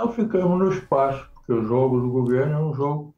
[0.00, 3.17] Então ficamos no espaço, porque o jogo do governo é um jogo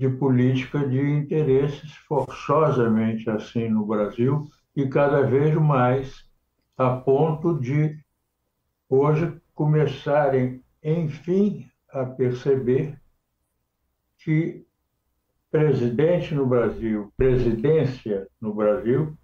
[0.00, 6.24] de política de interesses forçosamente assim no Brasil e cada vez mais
[6.74, 8.02] a ponto de
[8.88, 12.98] hoje começarem, enfim, a perceber
[14.16, 14.64] que
[15.50, 19.14] presidente no Brasil, presidência no Brasil,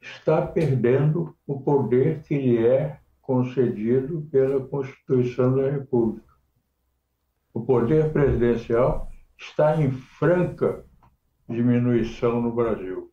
[0.00, 6.32] está perdendo o poder que lhe é concedido pela Constituição da República.
[7.52, 9.09] O poder presidencial
[9.40, 10.84] está em franca
[11.48, 13.10] diminuição no Brasil.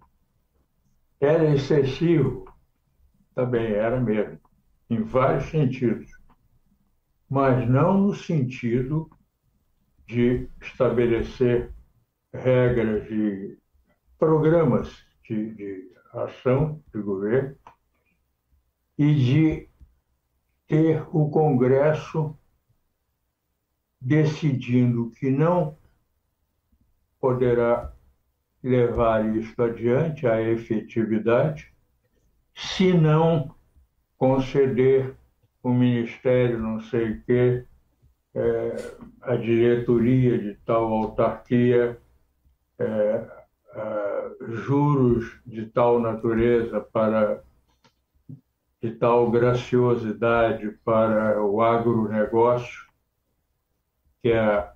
[1.19, 2.45] Era excessivo?
[3.33, 4.39] Também era mesmo,
[4.89, 6.11] em vários sentidos,
[7.29, 9.09] mas não no sentido
[10.05, 11.73] de estabelecer
[12.33, 13.57] regras de
[14.17, 17.55] programas de, de ação de governo
[18.97, 19.69] e de
[20.67, 22.37] ter o Congresso
[23.99, 25.77] decidindo que não
[27.19, 27.91] poderá
[28.63, 31.71] levar isso adiante, a efetividade,
[32.55, 33.55] se não
[34.17, 35.15] conceder
[35.61, 37.65] o Ministério, não sei o quê,
[38.33, 38.75] é,
[39.21, 41.99] a diretoria de tal autarquia,
[42.79, 43.37] é,
[44.49, 47.43] juros de tal natureza para
[48.81, 52.85] de tal graciosidade para o agronegócio,
[54.21, 54.71] que é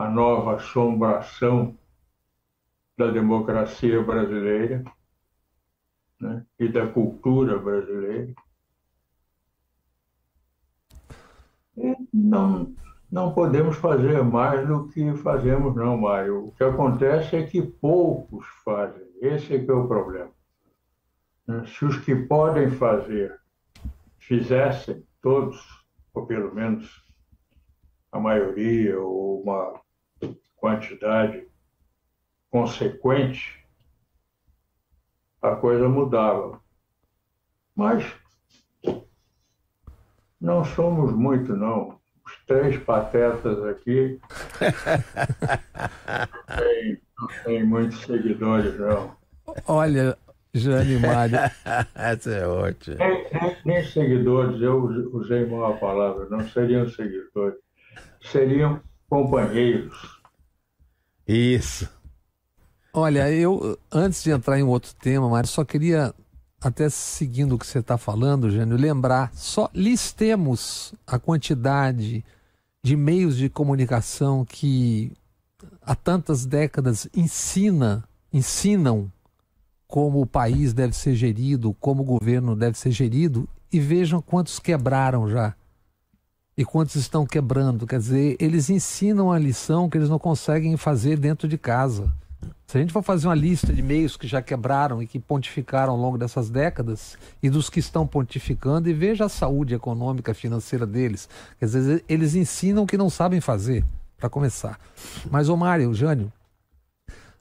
[0.00, 1.76] a nova assombração
[2.96, 4.82] da democracia brasileira
[6.18, 8.34] né, e da cultura brasileira.
[11.76, 12.74] E não,
[13.12, 16.46] não podemos fazer mais do que fazemos, não, Mário.
[16.46, 19.06] O que acontece é que poucos fazem.
[19.20, 20.30] Esse é que é o problema.
[21.46, 23.38] Né, se os que podem fazer
[24.18, 25.84] fizessem, todos,
[26.14, 27.04] ou pelo menos
[28.10, 29.78] a maioria, ou uma
[30.60, 31.48] quantidade
[32.50, 33.58] consequente,
[35.40, 36.60] a coisa mudava.
[37.74, 38.04] Mas
[40.40, 41.98] não somos muito, não.
[42.26, 44.20] Os três patetas aqui
[46.20, 49.16] não tem, não tem muitos seguidores, não.
[49.66, 50.16] Olha,
[50.52, 51.38] Jane Mário.
[51.94, 52.96] Essa é ótima.
[52.96, 57.58] Nem, nem, nem, seguidores, eu usei mal a palavra, não seriam seguidores,
[58.20, 60.19] seriam companheiros.
[61.30, 61.88] Isso.
[62.92, 66.12] Olha, eu, antes de entrar em outro tema, Mário, só queria,
[66.60, 72.24] até seguindo o que você está falando, Jânio, lembrar, só listemos a quantidade
[72.82, 75.12] de meios de comunicação que
[75.82, 78.02] há tantas décadas ensina,
[78.32, 79.12] ensinam
[79.86, 84.58] como o país deve ser gerido, como o governo deve ser gerido, e vejam quantos
[84.58, 85.54] quebraram já.
[86.60, 87.86] E quantos estão quebrando.
[87.86, 92.12] Quer dizer, eles ensinam a lição que eles não conseguem fazer dentro de casa.
[92.66, 95.94] Se a gente for fazer uma lista de meios que já quebraram e que pontificaram
[95.94, 100.86] ao longo dessas décadas e dos que estão pontificando e veja a saúde econômica financeira
[100.86, 103.82] deles, quer dizer, eles ensinam o que não sabem fazer,
[104.18, 104.78] para começar.
[105.30, 106.30] Mas, ô Mário, Jânio,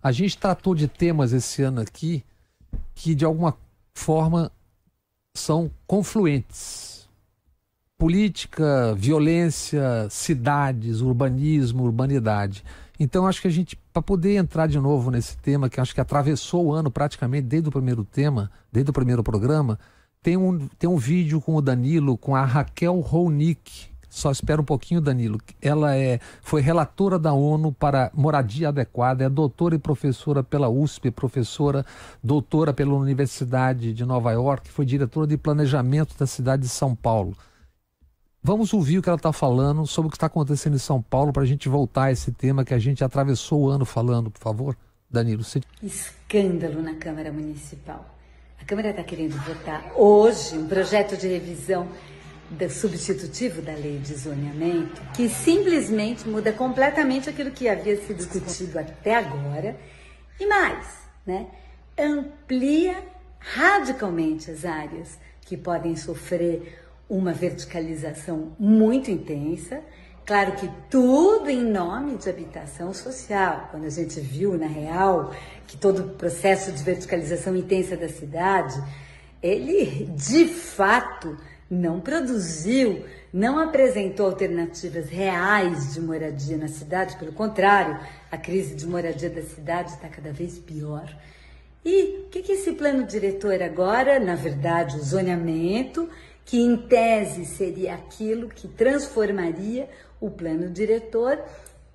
[0.01, 2.23] a gente tratou de temas esse ano aqui
[2.95, 3.53] que, de alguma
[3.93, 4.49] forma,
[5.35, 6.88] são confluentes.
[7.99, 12.63] Política, violência, cidades, urbanismo, urbanidade.
[12.97, 15.99] Então, acho que a gente, para poder entrar de novo nesse tema, que acho que
[15.99, 19.77] atravessou o ano praticamente desde o primeiro tema, desde o primeiro programa,
[20.23, 23.89] tem um, tem um vídeo com o Danilo, com a Raquel Ronick.
[24.09, 25.37] Só espera um pouquinho, Danilo.
[25.61, 31.11] Ela é, foi relatora da ONU para moradia adequada, é doutora e professora pela USP,
[31.11, 31.85] professora,
[32.23, 37.35] doutora pela Universidade de Nova York, foi diretora de planejamento da cidade de São Paulo.
[38.49, 41.31] Vamos ouvir o que ela está falando sobre o que está acontecendo em São Paulo
[41.31, 44.39] para a gente voltar a esse tema que a gente atravessou o ano falando, por
[44.39, 44.75] favor.
[45.07, 45.43] Danilo.
[45.83, 48.03] Escândalo na Câmara Municipal.
[48.59, 51.87] A Câmara está querendo votar hoje um projeto de revisão
[52.49, 58.79] do substitutivo da lei de zoneamento que simplesmente muda completamente aquilo que havia sido discutido
[58.79, 59.77] até agora
[60.39, 60.87] e mais,
[61.23, 61.45] né?
[61.95, 62.97] Amplia
[63.37, 69.81] radicalmente as áreas que podem sofrer uma verticalização muito intensa.
[70.25, 73.69] Claro que tudo em nome de habitação social.
[73.71, 75.33] Quando a gente viu, na real,
[75.65, 78.79] que todo o processo de verticalização intensa da cidade,
[79.41, 81.35] ele de fato
[81.69, 87.99] não produziu, não apresentou alternativas reais de moradia na cidade, pelo contrário,
[88.31, 91.11] a crise de moradia da cidade está cada vez pior.
[91.83, 96.09] E o que, que esse plano diretor agora, na verdade, o zoneamento,
[96.49, 99.87] que em tese seria aquilo que transformaria
[100.19, 101.39] o plano diretor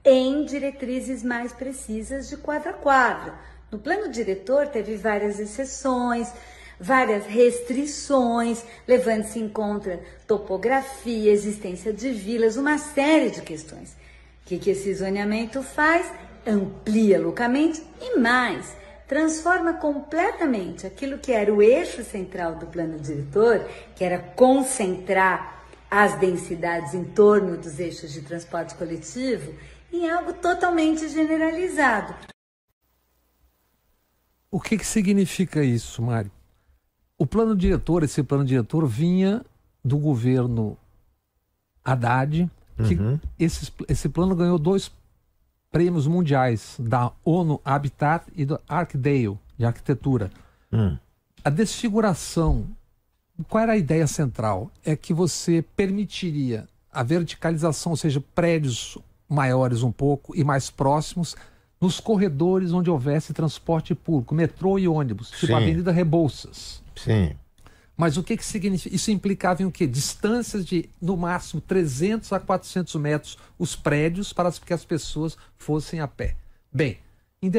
[0.04, 3.34] em diretrizes mais precisas de quadra a quadra.
[3.68, 6.32] No plano diretor teve várias exceções,
[6.78, 13.90] várias restrições, levando-se em conta topografia, existência de vilas, uma série de questões.
[13.90, 16.08] O que, que esse zoneamento faz?
[16.46, 23.68] Amplia loucamente e mais transforma completamente aquilo que era o eixo central do plano diretor,
[23.94, 29.54] que era concentrar as densidades em torno dos eixos de transporte coletivo,
[29.92, 32.14] em algo totalmente generalizado.
[34.50, 36.30] O que, que significa isso, Mário?
[37.18, 39.44] O plano diretor, esse plano diretor, vinha
[39.84, 40.76] do governo
[41.84, 42.50] Haddad,
[42.88, 43.20] que uhum.
[43.38, 44.90] esse, esse plano ganhou dois
[45.74, 50.30] prêmios mundiais da ONU Habitat e do Arcdale, de arquitetura.
[50.72, 50.96] Hum.
[51.44, 52.68] A desfiguração,
[53.48, 54.70] qual era a ideia central?
[54.84, 58.96] É que você permitiria a verticalização, ou seja, prédios
[59.28, 61.34] maiores um pouco e mais próximos,
[61.80, 65.54] nos corredores onde houvesse transporte público, metrô e ônibus, tipo Sim.
[65.54, 66.84] a Avenida Rebouças.
[66.94, 67.34] Sim.
[67.96, 68.94] Mas o que, que significa?
[68.94, 69.86] Isso implicava em o quê?
[69.86, 76.00] Distâncias de, no máximo, 300 a 400 metros os prédios para que as pessoas fossem
[76.00, 76.36] a pé.
[76.72, 76.98] Bem,
[77.40, 77.52] em,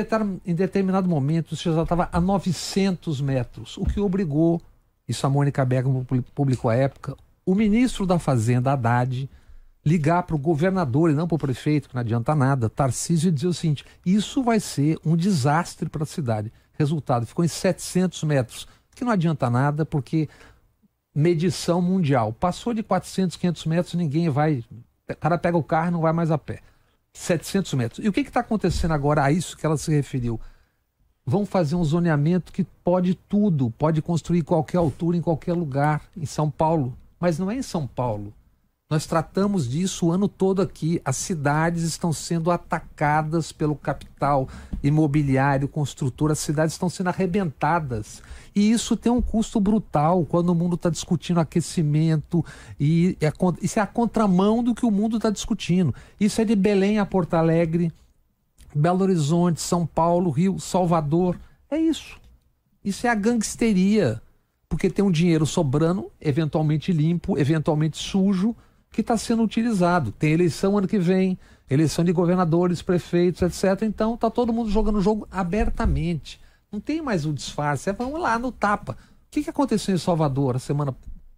[0.45, 4.61] em determinado momento isso já estava a 900 metros, o que obrigou
[5.07, 7.15] isso a Mônica Bergamo publicou à época,
[7.45, 9.29] o ministro da Fazenda, Haddad,
[9.85, 13.31] ligar para o governador e não para o prefeito, que não adianta nada, Tarcísio, e
[13.31, 16.51] dizer o seguinte: isso vai ser um desastre para a cidade.
[16.77, 20.27] Resultado, ficou em 700 metros, que não adianta nada, porque
[21.13, 22.33] medição mundial.
[22.33, 24.63] Passou de 400, 500 metros, ninguém vai.
[25.09, 26.61] O cara pega o carro e não vai mais a pé.
[27.13, 28.05] 700 metros.
[28.05, 30.39] E o que está acontecendo agora a isso que ela se referiu?
[31.25, 36.25] Vão fazer um zoneamento que pode tudo, pode construir qualquer altura, em qualquer lugar, em
[36.25, 36.95] São Paulo.
[37.19, 38.33] Mas não é em São Paulo.
[38.95, 41.01] Nós tratamos disso o ano todo aqui.
[41.03, 44.47] As cidades estão sendo atacadas pelo capital
[44.81, 48.23] imobiliário, construtor, as cidades estão sendo arrebentadas.
[48.55, 52.41] E isso tem um custo brutal quando o mundo está discutindo aquecimento.
[52.79, 55.93] E é, isso é a contramão do que o mundo está discutindo.
[56.17, 57.91] Isso é de Belém a Porto Alegre,
[58.73, 61.37] Belo Horizonte, São Paulo, Rio, Salvador.
[61.69, 62.15] É isso.
[62.81, 64.21] Isso é a gangsteria.
[64.69, 68.55] Porque tem um dinheiro sobrando, eventualmente limpo, eventualmente sujo
[68.95, 70.11] que está sendo utilizado.
[70.11, 71.37] Tem eleição ano que vem,
[71.69, 73.83] eleição de governadores, prefeitos, etc.
[73.83, 76.39] Então está todo mundo jogando o jogo abertamente.
[76.71, 78.93] Não tem mais o disfarce, é vamos lá no tapa.
[78.93, 78.95] O
[79.31, 80.95] que, que aconteceu em Salvador a semana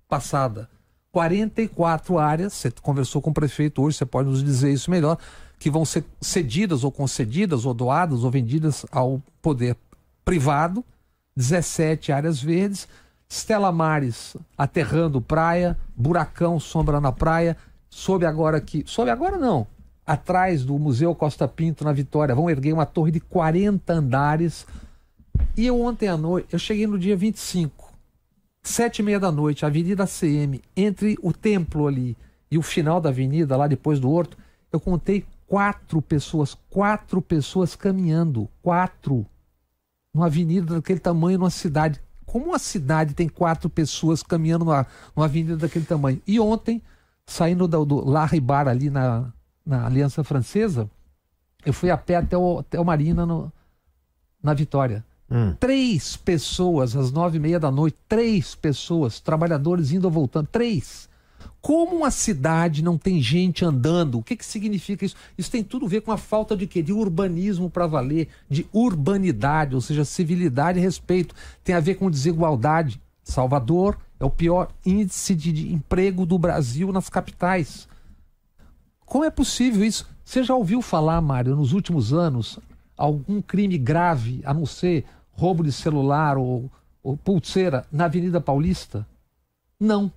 [0.08, 0.70] passada?
[1.12, 5.18] 44 áreas, você conversou com o prefeito hoje, você pode nos dizer isso melhor,
[5.58, 9.76] que vão ser cedidas ou concedidas, ou doadas ou vendidas ao poder
[10.24, 10.86] privado,
[11.36, 12.88] 17 áreas verdes,
[13.30, 17.58] Stella Mares aterrando praia, buracão, sombra na praia.
[17.90, 18.84] Soube agora que.
[18.86, 19.68] Soube agora não.
[20.06, 24.66] Atrás do Museu Costa Pinto, na Vitória, vão erguer uma torre de 40 andares.
[25.56, 27.94] E eu ontem à noite, eu cheguei no dia 25,
[28.64, 32.16] sete e meia da noite, Avenida CM, entre o templo ali
[32.50, 34.38] e o final da avenida, lá depois do horto,
[34.72, 39.26] eu contei quatro pessoas, quatro pessoas caminhando, quatro,
[40.14, 45.26] numa avenida daquele tamanho, numa cidade como uma cidade tem quatro pessoas caminhando numa, numa
[45.26, 46.22] avenida daquele tamanho?
[46.28, 46.84] E ontem,
[47.26, 48.04] saindo do, do
[48.42, 49.32] Bar ali na,
[49.66, 50.90] na Aliança Francesa,
[51.66, 53.52] eu fui a pé até o, até o Marina no,
[54.44, 55.06] na Vitória.
[55.32, 55.56] Hum.
[55.58, 61.10] Três pessoas, às nove e meia da noite, três pessoas, trabalhadores indo ou voltando, três.
[61.62, 64.20] Como uma cidade não tem gente andando?
[64.20, 65.16] O que, que significa isso?
[65.38, 66.82] Isso tem tudo a ver com a falta de quê?
[66.82, 71.36] De urbanismo para valer, de urbanidade, ou seja, civilidade e respeito.
[71.64, 73.02] Tem a ver com desigualdade.
[73.24, 77.88] Salvador é o pior índice de emprego do Brasil nas capitais.
[79.06, 80.08] Como é possível isso?
[80.24, 82.60] Você já ouviu falar, Mário, nos últimos anos,
[82.98, 86.70] algum crime grave, a não ser roubo de celular ou,
[87.04, 89.08] ou pulseira, na Avenida Paulista?
[89.80, 90.12] Não.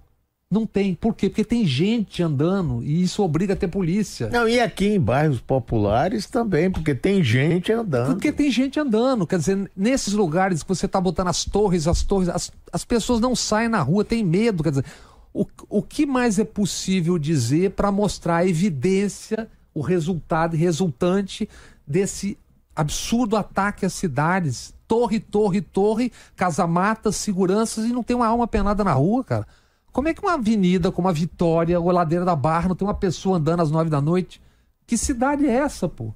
[0.52, 0.96] Não tem.
[0.96, 1.28] Por quê?
[1.28, 4.28] Porque tem gente andando e isso obriga a ter polícia.
[4.30, 8.14] Não, e aqui em bairros populares também, porque tem gente andando.
[8.14, 9.28] Porque tem gente andando.
[9.28, 13.20] Quer dizer, nesses lugares que você está botando as torres, as torres, as, as pessoas
[13.20, 14.64] não saem na rua, tem medo.
[14.64, 14.84] Quer dizer,
[15.32, 21.48] o, o que mais é possível dizer para mostrar a evidência, o resultado resultante
[21.86, 22.36] desse
[22.74, 24.74] absurdo ataque às cidades?
[24.88, 29.46] Torre, torre, torre, casa-matas, seguranças e não tem uma alma penada na rua, cara.
[29.92, 32.86] Como é que uma avenida como a Vitória ou a Ladeira da Barra não tem
[32.86, 34.40] uma pessoa andando às nove da noite?
[34.86, 36.12] Que cidade é essa, pô?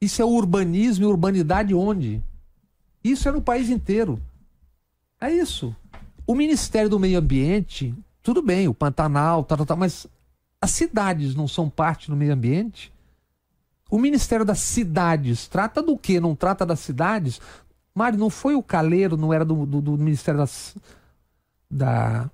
[0.00, 2.22] Isso é urbanismo e urbanidade onde?
[3.04, 4.20] Isso é no país inteiro.
[5.20, 5.74] É isso.
[6.26, 10.06] O Ministério do Meio Ambiente, tudo bem, o Pantanal, tal, tal, tal, mas
[10.60, 12.92] as cidades não são parte do meio ambiente?
[13.90, 16.20] O Ministério das Cidades trata do quê?
[16.20, 17.40] Não trata das cidades?
[17.94, 20.76] Mário, não foi o Caleiro, não era do, do, do Ministério das,
[21.68, 22.30] da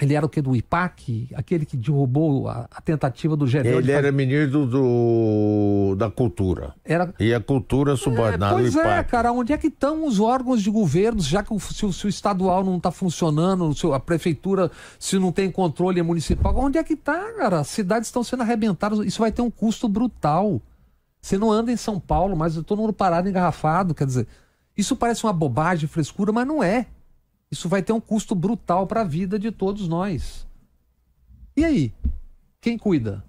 [0.00, 3.76] ele era o que do IPAC, aquele que derrubou a, a tentativa do Gervais.
[3.76, 6.74] Ele era ministro do, da cultura.
[6.84, 7.14] Era...
[7.20, 8.88] E a cultura subordinada é, pois IPAC.
[8.88, 12.06] é, cara, onde é que estão os órgãos de governo, já que o, se, se
[12.06, 16.82] o estadual não está funcionando, se a prefeitura, se não tem controle municipal, onde é
[16.82, 17.60] que está, cara?
[17.60, 20.60] As cidades estão sendo arrebentadas, isso vai ter um custo brutal.
[21.20, 24.26] Você não anda em São Paulo, mas todo mundo parado, engarrafado, quer dizer,
[24.76, 26.86] isso parece uma bobagem, frescura, mas não é.
[27.54, 30.44] Isso vai ter um custo brutal para a vida de todos nós.
[31.56, 31.94] E aí?
[32.60, 33.22] Quem cuida?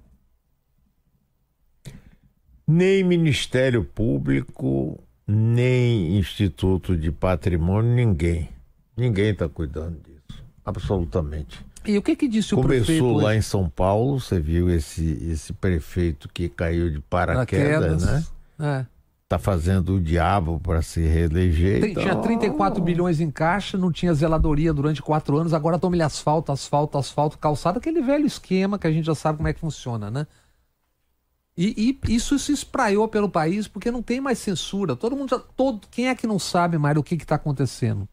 [2.67, 8.49] Nem Ministério Público, nem Instituto de Patrimônio, ninguém.
[8.97, 10.43] Ninguém está cuidando disso.
[10.65, 11.63] Absolutamente.
[11.85, 13.03] E o que que disse o Começou prefeito?
[13.03, 13.37] Começou lá hoje?
[13.37, 18.25] em São Paulo, você viu esse, esse prefeito que caiu de paraquedas, né?
[18.59, 18.94] É
[19.35, 21.81] tá fazendo o diabo para se reeleger.
[21.81, 22.03] Tem, então...
[22.03, 26.97] Tinha 34 bilhões em caixa, não tinha zeladoria durante quatro anos, agora toma-lhe asfalto, asfalto,
[26.97, 30.27] asfalto, calçado, aquele velho esquema que a gente já sabe como é que funciona, né?
[31.57, 34.95] E, e, isso se espraiou pelo país porque não tem mais censura.
[34.95, 35.39] Todo mundo já.
[35.39, 38.09] Todo, quem é que não sabe mais o que está acontecendo?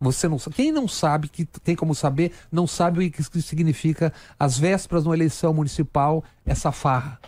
[0.00, 4.58] Você não Quem não sabe, que tem como saber, não sabe o que significa as
[4.58, 7.18] vésperas de uma eleição municipal, essa farra.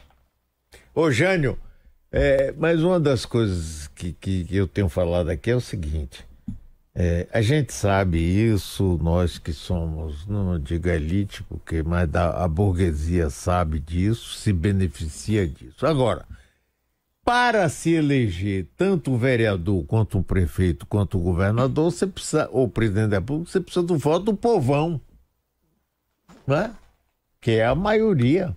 [0.94, 1.58] Ô, Jânio,
[2.10, 6.24] é, mas uma das coisas que, que, eu tenho falado aqui é o seguinte:
[6.94, 12.48] é, a gente sabe isso, nós que somos, não digo elite, porque mas a, a
[12.48, 15.86] burguesia sabe disso, se beneficia disso.
[15.86, 16.24] Agora,
[17.28, 22.64] para se eleger tanto o vereador quanto o prefeito quanto o governador, você precisa, ou
[22.64, 24.98] o presidente da República, você precisa do voto do povão,
[26.46, 26.74] né?
[27.38, 28.56] que é a maioria.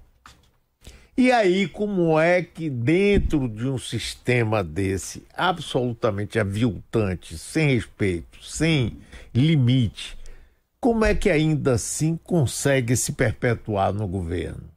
[1.17, 8.97] E aí, como é que dentro de um sistema desse absolutamente aviltante, sem respeito, sem
[9.33, 10.17] limite,
[10.79, 14.71] como é que ainda assim consegue se perpetuar no governo?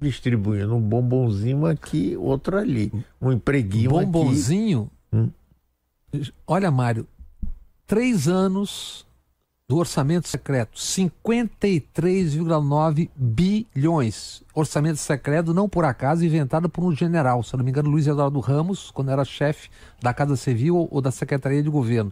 [0.00, 2.90] distribuindo um bombonzinho aqui, outro ali.
[3.20, 4.90] Um empreguinho bombonzinho?
[5.12, 5.32] aqui.
[6.14, 6.24] Hum?
[6.46, 7.06] Olha, Mário,
[7.86, 9.06] três anos
[9.70, 14.42] do orçamento secreto, 53,9 bilhões.
[14.52, 18.40] Orçamento secreto, não por acaso, inventado por um general, se não me engano, Luiz Eduardo
[18.40, 19.70] Ramos, quando era chefe
[20.02, 22.10] da Casa Civil ou da Secretaria de Governo.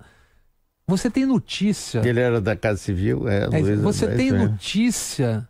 [0.87, 2.01] Você tem notícia.
[2.09, 3.47] Ele era da Casa Civil, é.
[3.47, 5.49] é Luiz, você tem notícia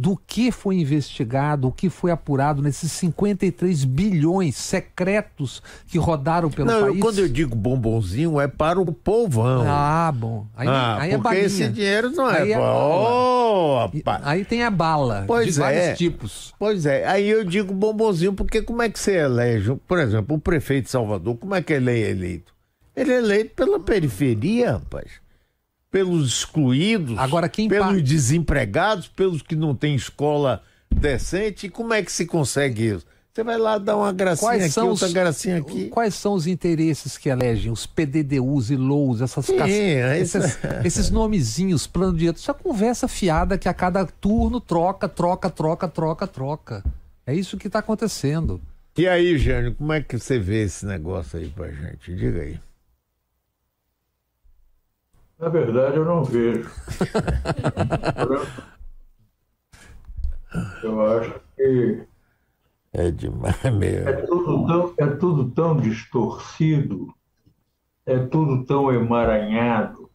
[0.00, 6.68] do que foi investigado, o que foi apurado nesses 53 bilhões secretos que rodaram pelo
[6.68, 6.94] Não, país?
[6.94, 9.62] Não, quando eu digo bombonzinho é para o povão.
[9.68, 10.46] Ah, bom.
[10.56, 12.40] Aí, ah, aí é porque é esse dinheiro não é...
[12.40, 13.90] Aí, é oh,
[14.22, 15.62] aí tem a bala pois de é.
[15.62, 16.54] vários tipos.
[16.58, 20.40] Pois é, aí eu digo bombonzinho porque como é que você elege, por exemplo, o
[20.40, 22.54] prefeito de Salvador, como é que ele é eleito?
[22.96, 25.20] Ele é eleito pela periferia, rapaz
[25.90, 28.00] pelos excluídos, Agora, quem pelos pa...
[28.00, 31.66] desempregados, pelos que não têm escola decente.
[31.66, 33.06] E como é que se consegue isso?
[33.32, 35.88] Você vai lá dar uma gracinha quais aqui, outra os, gracinha aqui.
[35.88, 37.70] Quais são os interesses que elegem?
[37.70, 42.26] Os PDDUs e LOUs, essas Sim, é esses, esses nomezinhos, plano de...
[42.26, 46.84] Isso é conversa fiada que a cada turno troca, troca, troca, troca, troca.
[47.24, 48.60] É isso que está acontecendo.
[48.98, 52.12] E aí, Jânio, como é que você vê esse negócio aí pra gente?
[52.14, 52.58] Diga aí.
[55.40, 56.70] Na verdade, eu não vejo.
[60.84, 62.06] eu acho que.
[62.92, 64.08] É demais mesmo.
[64.08, 67.14] É tudo, tão, é tudo tão distorcido,
[68.04, 70.10] é tudo tão emaranhado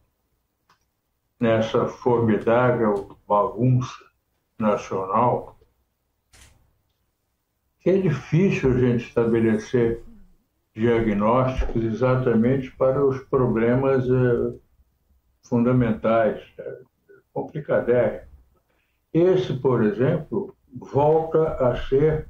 [1.40, 4.04] nessa formidável bagunça
[4.58, 5.58] nacional
[7.80, 10.02] que é difícil a gente estabelecer
[10.74, 14.08] diagnósticos exatamente para os problemas.
[14.08, 14.65] Eh,
[15.48, 16.78] fundamentais, é
[17.32, 18.26] complicadérrimo.
[19.12, 22.28] Esse, por exemplo, volta a ser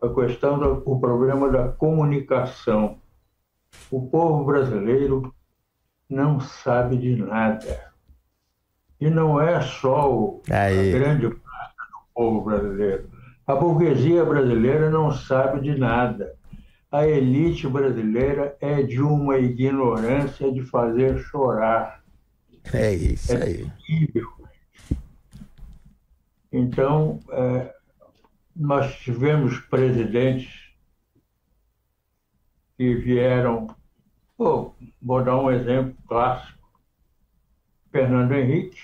[0.00, 2.98] a questão do o problema da comunicação.
[3.90, 5.34] O povo brasileiro
[6.08, 7.92] não sabe de nada.
[9.00, 13.10] E não é só o, a grande parte do povo brasileiro.
[13.46, 16.37] A burguesia brasileira não sabe de nada
[16.90, 22.02] a elite brasileira é de uma ignorância de fazer chorar.
[22.72, 23.70] É isso é aí.
[23.86, 24.28] Terrível.
[26.50, 27.74] Então, é,
[28.56, 30.72] nós tivemos presidentes
[32.76, 33.66] que vieram.
[34.36, 36.58] Pô, vou dar um exemplo clássico.
[37.90, 38.78] Fernando Henrique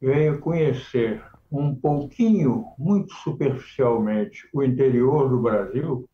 [0.00, 6.08] veio conhecer um pouquinho, muito superficialmente, o interior do Brasil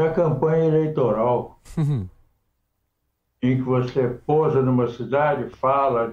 [0.00, 2.08] da campanha eleitoral, uhum.
[3.42, 6.10] em que você pousa numa cidade, fala,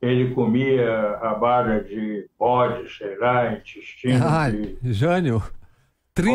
[0.00, 4.24] ele comia a barra de bode, sei lá, intestino.
[4.24, 4.78] Ah, de...
[4.92, 5.42] Jânio,
[6.14, 6.30] tri...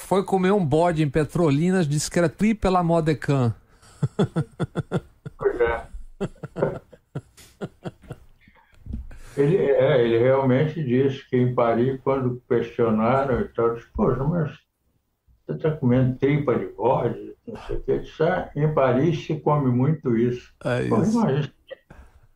[0.00, 3.54] foi comer um bode em Petrolinas, disse que era tri pela Modecan.
[5.38, 5.86] Pois é.
[9.36, 14.69] Ele, é, ele realmente disse que em Paris, quando questionaram, então, disse, poxa, mas
[15.50, 18.22] você está comendo tripa de bode, não sei o que.
[18.22, 20.54] Ah, em Paris se come muito isso.
[20.64, 20.94] É isso.
[20.94, 21.52] Imagina.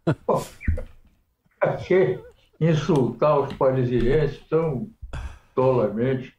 [0.26, 0.42] Pô,
[1.86, 2.18] que
[2.60, 4.90] insultar os parisienses tão
[5.54, 6.36] tolamente.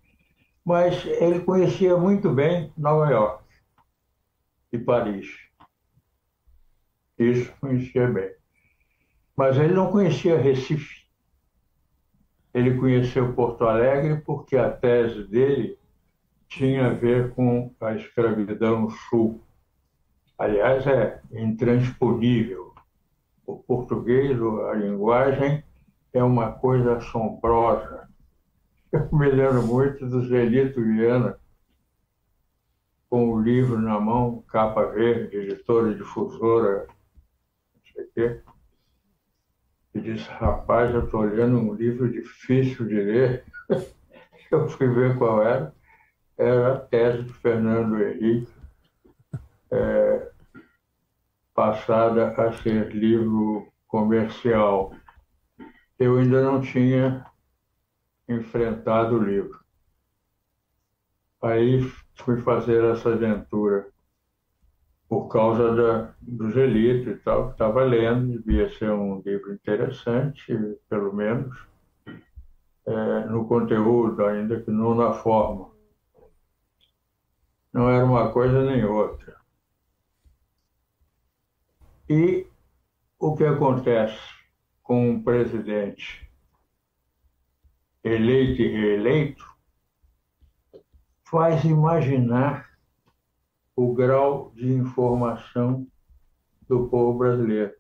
[0.63, 3.43] Mas ele conhecia muito bem Nova York
[4.73, 5.28] e Paris.
[7.17, 8.32] Isso conhecia bem.
[9.38, 11.05] Mas ele não conhecia Recife.
[12.53, 15.78] Ele conheceu Porto Alegre porque a tese dele
[16.47, 19.41] tinha a ver com a escravidão no Sul.
[20.37, 22.73] Aliás, é intransponível.
[23.45, 25.63] O português, a linguagem,
[26.13, 28.07] é uma coisa assombrosa.
[28.91, 31.37] Eu me lembro muito do Zelito Viana,
[33.09, 38.41] com o livro na mão, capa verde, editora e difusora, não sei o quê.
[39.93, 43.45] E disse, rapaz, eu estou lendo um livro difícil de ler.
[44.51, 45.74] eu fui ver qual era.
[46.38, 48.51] Era a tese do Fernando Henrique,
[49.71, 50.31] é,
[51.53, 54.93] passada a ser livro comercial.
[55.97, 57.25] Eu ainda não tinha
[58.27, 59.63] enfrentado o livro.
[61.41, 61.81] Aí
[62.15, 63.88] fui fazer essa aventura
[65.07, 70.57] por causa da, dos elites e tal, que estava lendo, devia ser um livro interessante,
[70.89, 71.55] pelo menos,
[72.88, 75.74] é, no conteúdo, ainda que não na forma.
[77.76, 79.36] Não era uma coisa nem outra.
[82.09, 82.47] E
[83.19, 84.17] o que acontece
[84.82, 86.32] com um presidente
[88.01, 89.45] eleito e reeleito
[91.26, 92.80] faz imaginar
[93.76, 95.86] o grau de informação
[96.69, 97.73] do povo brasileiro.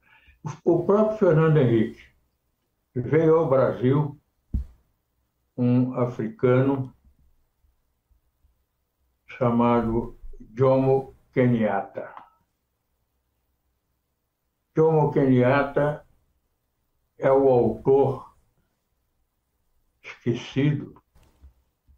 [0.65, 2.03] O próprio Fernando Henrique
[2.93, 4.19] veio ao Brasil
[5.55, 6.93] um africano
[9.37, 10.17] chamado
[10.57, 12.13] Jomo Kenyatta.
[14.75, 16.05] Jomo Kenyatta
[17.17, 18.35] é o autor
[20.01, 21.01] esquecido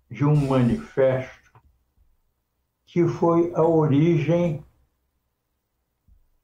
[0.09, 1.51] de um manifesto
[2.85, 4.63] que foi a origem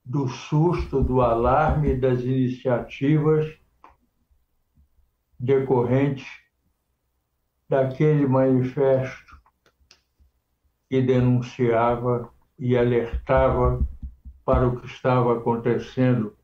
[0.04, 3.58] do susto, do alarme das iniciativas
[5.40, 6.28] decorrentes
[7.70, 9.23] daquele manifesto
[10.94, 13.84] que denunciava e alertava
[14.46, 16.38] para o que estava acontecendo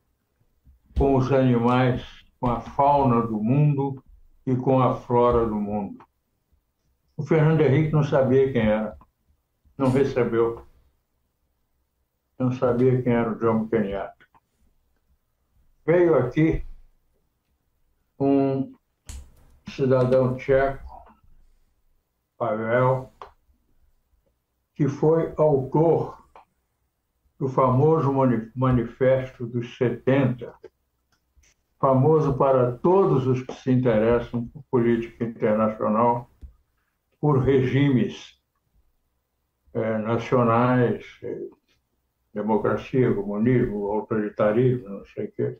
[0.97, 2.03] com os animais,
[2.39, 4.03] com a fauna do mundo
[4.47, 6.03] e com a flora do mundo.
[7.15, 8.97] O Fernando Henrique não sabia quem era
[9.77, 10.65] não recebeu.
[12.39, 14.25] Não sabia quem era o Jomo Kenyatta.
[15.85, 16.65] Veio aqui
[18.19, 18.73] um
[19.67, 21.05] cidadão tcheco,
[22.35, 23.11] Pavel,
[24.79, 26.23] que foi autor
[27.37, 28.13] do famoso
[28.55, 30.53] Manifesto dos 70,
[31.77, 36.31] famoso para todos os que se interessam por política internacional,
[37.19, 38.39] por regimes
[39.73, 41.37] é, nacionais, é,
[42.33, 45.57] democracia, comunismo, autoritarismo, não sei o quê.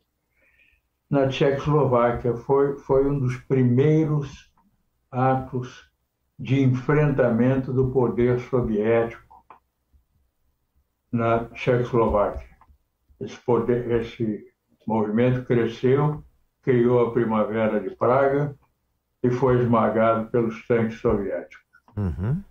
[1.10, 4.50] Na Tchecoslováquia foi, foi um dos primeiros
[5.10, 5.89] atos
[6.40, 9.44] de enfrentamento do poder soviético
[11.12, 12.48] na Tchecoslováquia.
[13.20, 14.46] Esse, poder, esse
[14.86, 16.24] movimento cresceu,
[16.62, 18.56] criou a Primavera de Praga
[19.22, 21.66] e foi esmagado pelos tanques soviéticos.
[21.94, 22.42] Uhum.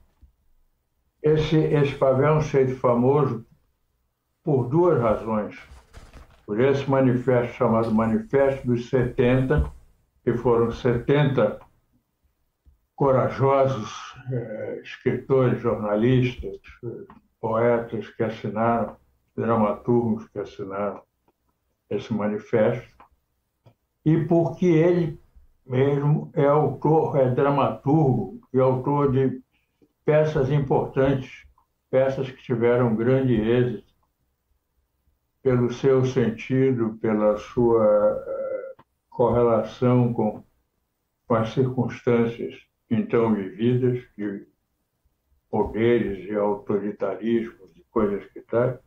[1.24, 3.44] Esse, esse pavilhão feito famoso
[4.44, 5.60] por duas razões.
[6.46, 9.68] Por esse manifesto chamado Manifesto dos 70,
[10.24, 11.60] que foram 70
[13.00, 16.60] corajosos eh, escritores, jornalistas,
[17.40, 18.98] poetas que assinaram,
[19.34, 21.02] dramaturgos que assinaram
[21.90, 22.94] esse manifesto,
[24.04, 25.18] e porque ele
[25.66, 29.42] mesmo é autor, é dramaturgo e autor de
[30.04, 31.46] peças importantes,
[31.90, 33.94] peças que tiveram grande êxito
[35.42, 40.44] pelo seu sentido, pela sua uh, correlação com,
[41.26, 44.48] com as circunstâncias então vividas, de
[45.50, 48.80] poderes e autoritarismos e coisas que tal.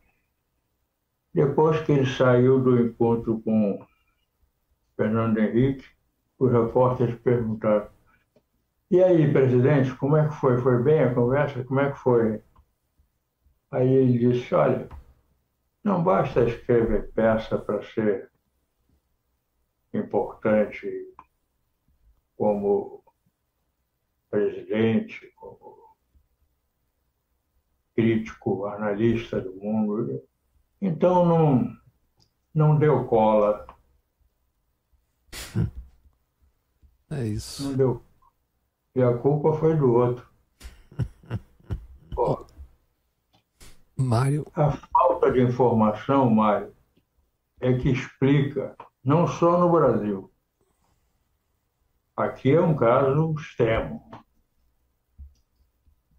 [1.34, 3.84] Depois que ele saiu do encontro com
[4.96, 5.86] Fernando Henrique,
[6.38, 7.88] os repórteres perguntaram
[8.92, 10.58] e aí, presidente, como é que foi?
[10.58, 11.64] Foi bem a conversa?
[11.64, 12.42] Como é que foi?
[13.70, 14.86] Aí ele disse: Olha,
[15.82, 18.30] não basta escrever peça para ser
[19.94, 20.86] importante
[22.36, 23.01] como
[24.32, 25.94] presidente, como
[27.94, 30.22] crítico, analista do mundo.
[30.80, 31.76] Então não,
[32.54, 33.66] não deu cola.
[37.10, 37.64] É isso.
[37.64, 38.02] Não deu
[38.94, 40.26] e a culpa foi do outro.
[42.14, 42.46] Pô,
[43.96, 44.46] Mário.
[44.54, 46.74] A falta de informação, Mário,
[47.60, 50.30] é que explica, não só no Brasil.
[52.16, 54.10] Aqui é um caso extremo.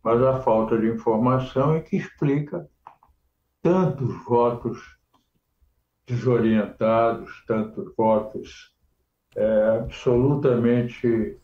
[0.03, 2.69] Mas a falta de informação é que explica
[3.61, 4.79] tantos votos
[6.05, 8.73] desorientados, tantos votos
[9.35, 11.39] é, absolutamente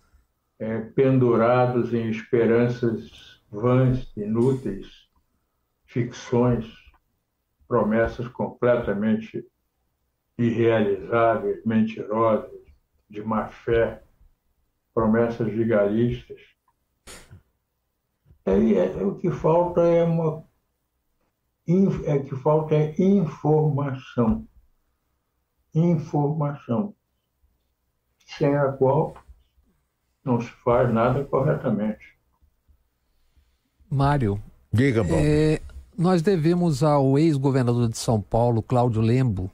[0.59, 5.07] é, pendurados em esperanças vãs, inúteis,
[5.85, 6.71] ficções,
[7.67, 9.45] promessas completamente
[10.37, 12.59] irrealizáveis, mentirosas,
[13.09, 14.03] de má fé,
[14.93, 16.39] promessas vigaristas.
[18.49, 20.47] É, é, o que falta é uma
[22.05, 24.47] é que falta é informação.
[25.73, 26.95] Informação.
[28.25, 29.13] Sem a qual
[30.25, 32.17] não se faz nada corretamente.
[33.89, 34.41] Mário.
[34.71, 35.15] Diga, Bob.
[35.15, 35.61] É,
[35.97, 39.49] nós devemos ao ex-governador de São Paulo, Cláudio Lembo,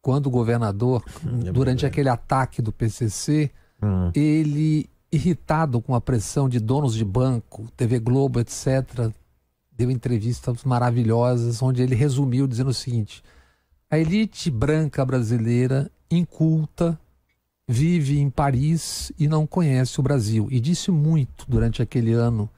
[0.00, 1.02] quando governador,
[1.46, 3.50] é durante aquele ataque do PCC,
[3.82, 4.10] hum.
[4.14, 9.10] ele, irritado com a pressão de donos de banco, TV Globo, etc.,
[9.72, 13.22] deu entrevistas maravilhosas onde ele resumiu dizendo o seguinte:
[13.90, 16.98] a elite branca brasileira, inculta,
[17.66, 20.48] vive em Paris e não conhece o Brasil.
[20.50, 22.48] E disse muito durante aquele ano.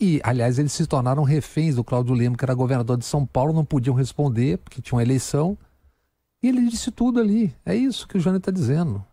[0.00, 3.52] E, aliás, eles se tornaram reféns do Cláudio Lemos, que era governador de São Paulo,
[3.52, 5.58] não podiam responder, porque tinha uma eleição.
[6.40, 7.52] E ele disse tudo ali.
[7.66, 9.04] É isso que o Jânio está dizendo.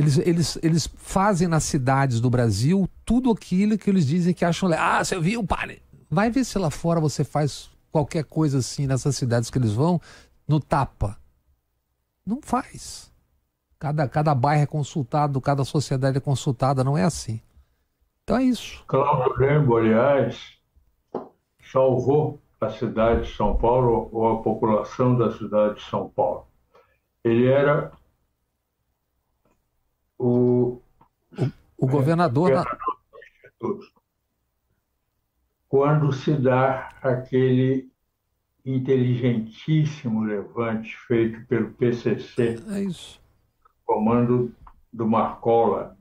[0.00, 4.70] Eles, eles, eles fazem nas cidades do Brasil tudo aquilo que eles dizem que acham.
[4.72, 5.82] Ah, você viu, pare.
[6.08, 10.00] Vai ver se lá fora você faz qualquer coisa assim nessas cidades que eles vão,
[10.48, 11.18] no tapa.
[12.24, 13.12] Não faz.
[13.78, 17.38] Cada, cada bairro é consultado, cada sociedade é consultada, não é assim.
[18.24, 18.82] Então é isso.
[18.86, 20.56] Cláudio Rembo, aliás,
[21.70, 26.46] salvou a cidade de São Paulo ou a população da cidade de São Paulo.
[27.22, 27.92] Ele era
[30.20, 30.82] o,
[31.78, 32.64] o, governador, da
[35.66, 37.90] quando se dá aquele
[38.62, 42.86] inteligentíssimo levante feito pelo PCC, é
[43.86, 44.54] comando
[44.92, 45.96] do Marcola,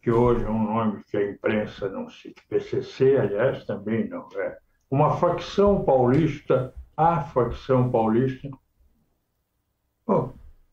[0.00, 4.58] que hoje é um nome que a imprensa não cita, PCC, aliás, também não é.
[4.90, 8.48] Uma facção paulista, a facção paulista.
[10.06, 10.32] Pô,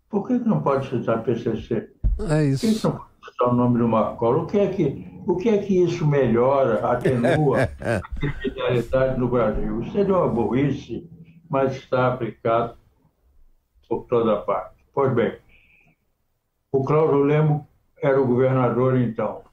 [0.10, 1.89] por que não pode citar PCC?
[2.28, 2.67] É isso.
[2.67, 4.43] Por que não pode citar o nome do Marcola?
[4.43, 9.82] O que é que o que é que isso melhora, atenua a criminalidade no Brasil?
[9.82, 11.07] Isso seria uma burrice,
[11.47, 12.76] mas está aplicado
[13.88, 14.84] por toda parte.
[14.93, 15.38] Pois bem,
[16.72, 17.67] o Cláudio Lemo
[18.01, 19.43] era o governador então.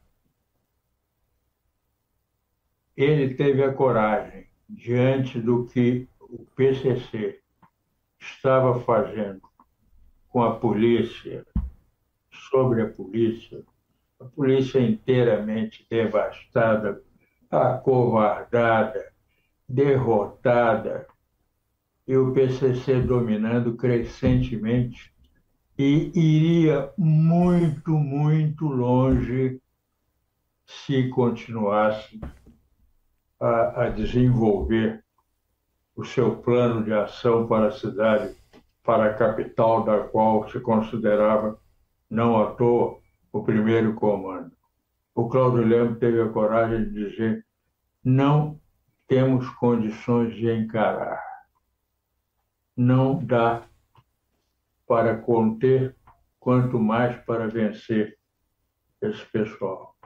[2.97, 7.41] Ele teve a coragem, diante do que o PCC
[8.19, 9.43] estava fazendo
[10.29, 11.47] com a polícia,
[12.57, 13.63] sobre a polícia,
[14.19, 17.03] a polícia inteiramente devastada,
[17.51, 19.13] acovardada,
[19.69, 21.07] derrotada,
[22.09, 25.13] e o PCC dominando crescentemente
[25.77, 29.61] e iria muito, muito longe
[30.65, 32.19] se continuasse
[33.39, 35.05] a, a, desenvolver
[35.95, 38.35] o seu plano de ação para a cidade,
[38.83, 41.59] para a capital da qual se considerava,
[42.09, 42.99] não à toa,
[43.33, 44.53] o primeiro comando.
[45.15, 47.47] O Cláudio Lemos teve a coragem de dizer:
[48.05, 48.61] não
[49.07, 51.23] temos condições de encarar.
[52.77, 53.67] Não dá
[54.87, 55.97] para conter,
[56.39, 58.17] quanto mais para vencer
[59.03, 59.97] esse pessoal.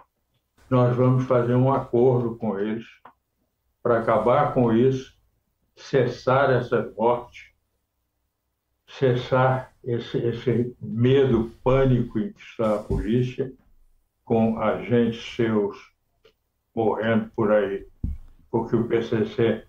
[0.71, 2.87] Nós vamos fazer um acordo com eles
[3.83, 5.19] para acabar com isso,
[5.77, 7.53] cessar essas mortes,
[8.87, 13.53] cessar esse, esse medo, pânico em que está a polícia,
[14.25, 15.77] com agentes seus
[16.75, 17.87] morrendo por aí,
[18.51, 19.65] porque o PCC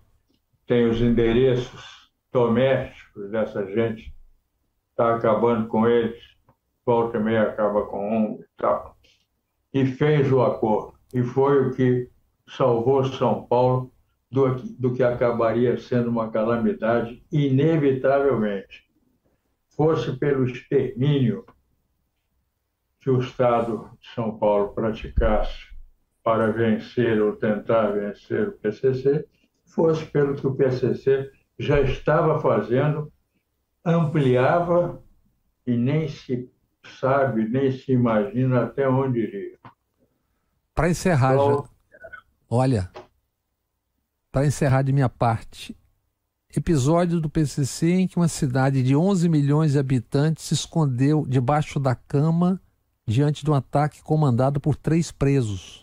[0.66, 4.14] tem os endereços domésticos dessa gente,
[4.90, 6.22] está acabando com eles,
[6.86, 8.96] volta e meia acaba com um e tal.
[9.74, 12.08] E fez o acordo, e foi o que
[12.46, 13.90] salvou São Paulo
[14.30, 18.91] do, do que acabaria sendo uma calamidade, inevitavelmente
[19.76, 21.44] fosse pelo extermínio
[23.00, 25.72] que o Estado de São Paulo praticasse
[26.22, 29.26] para vencer ou tentar vencer o PCC,
[29.64, 33.12] fosse pelo que o PCC já estava fazendo,
[33.84, 35.02] ampliava
[35.66, 36.48] e nem se
[37.00, 39.58] sabe, nem se imagina até onde iria.
[40.74, 41.98] Para encerrar, então, já...
[42.48, 42.90] olha,
[44.30, 45.76] para encerrar de minha parte,
[46.58, 51.80] episódio do PCC em que uma cidade de 11 milhões de habitantes se escondeu debaixo
[51.80, 52.60] da cama
[53.06, 55.82] diante de um ataque comandado por três presos.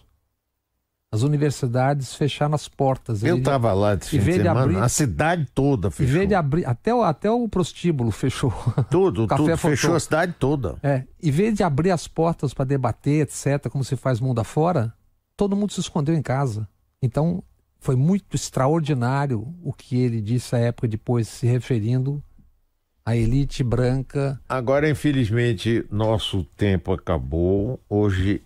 [1.11, 3.23] As universidades fecharam as portas.
[3.23, 6.07] Eu estava lá esse fim de semana, abrir, a cidade toda fechou.
[6.07, 8.53] Em vez de abrir, até o, até o prostíbulo fechou.
[8.91, 10.77] Tudo, tudo, fechou a cidade toda.
[10.83, 14.93] É, em vez de abrir as portas para debater, etc., como se faz mundo afora,
[15.35, 16.67] todo mundo se escondeu em casa.
[17.01, 17.43] Então,
[17.79, 22.21] foi muito extraordinário o que ele disse à época depois, se referindo
[23.05, 24.39] à elite branca.
[24.47, 27.79] Agora, infelizmente, nosso tempo acabou.
[27.89, 28.43] Hoje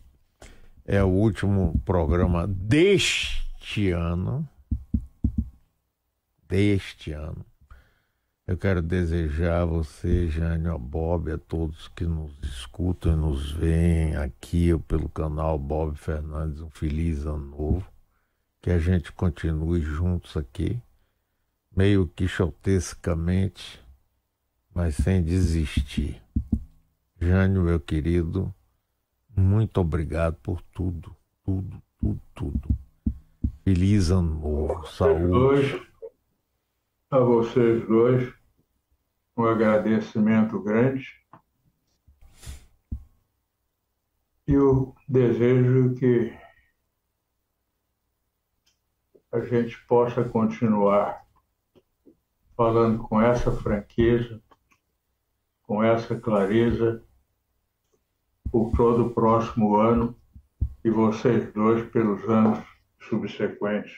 [0.85, 4.47] é o último programa deste ano.
[6.47, 7.45] Deste ano.
[8.45, 13.51] Eu quero desejar a você, Jânio, a Bob, a todos que nos escutam e nos
[13.51, 17.92] veem aqui pelo canal Bob Fernandes, um feliz ano novo.
[18.63, 20.81] Que a gente continue juntos aqui,
[21.75, 23.83] meio quixotescamente,
[24.73, 26.23] mas sem desistir.
[27.19, 28.55] Jânio, meu querido,
[29.35, 32.69] muito obrigado por tudo, tudo, tudo, tudo.
[33.65, 35.85] Feliz ano novo, saúde
[37.11, 38.33] a vocês dois
[39.35, 41.05] um agradecimento grande
[44.47, 46.42] e o desejo que
[49.33, 51.25] a gente possa continuar
[52.55, 54.39] falando com essa franqueza,
[55.63, 57.01] com essa clareza
[58.51, 60.15] por todo o próximo ano
[60.85, 62.63] e vocês dois pelos anos
[63.09, 63.93] subsequentes.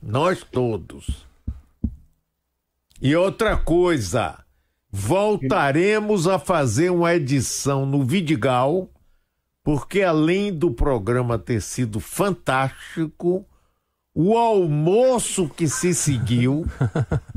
[0.00, 1.26] Nós todos.
[3.02, 4.44] E outra coisa,
[4.92, 8.88] voltaremos a fazer uma edição no Vidigal,
[9.64, 13.44] porque além do programa ter sido fantástico,
[14.20, 16.66] o almoço que se seguiu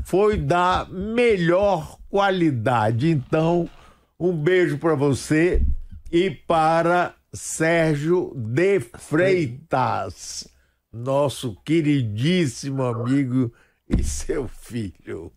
[0.04, 3.08] foi da melhor qualidade.
[3.08, 3.70] Então,
[4.18, 5.64] um beijo para você
[6.10, 10.48] e para Sérgio de Freitas,
[10.92, 13.52] nosso queridíssimo amigo
[13.88, 15.30] e seu filho.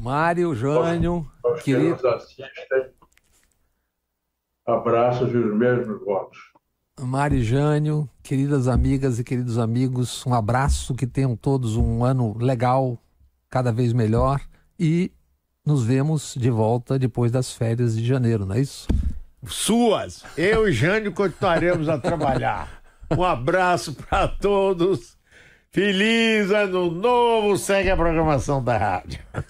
[0.00, 1.24] Mário, Jânio,
[1.62, 1.98] querido...
[1.98, 2.90] que nos assistem,
[4.66, 6.49] abraços e os mesmos votos.
[7.06, 12.98] Mário Jânio, queridas amigas e queridos amigos, um abraço, que tenham todos um ano legal,
[13.48, 14.40] cada vez melhor
[14.78, 15.10] e
[15.64, 18.86] nos vemos de volta depois das férias de janeiro, não é isso?
[19.46, 20.24] Suas!
[20.36, 22.82] Eu e Jânio continuaremos a trabalhar.
[23.16, 25.16] Um abraço para todos.
[25.70, 27.56] Feliz ano novo!
[27.56, 29.20] Segue a programação da rádio.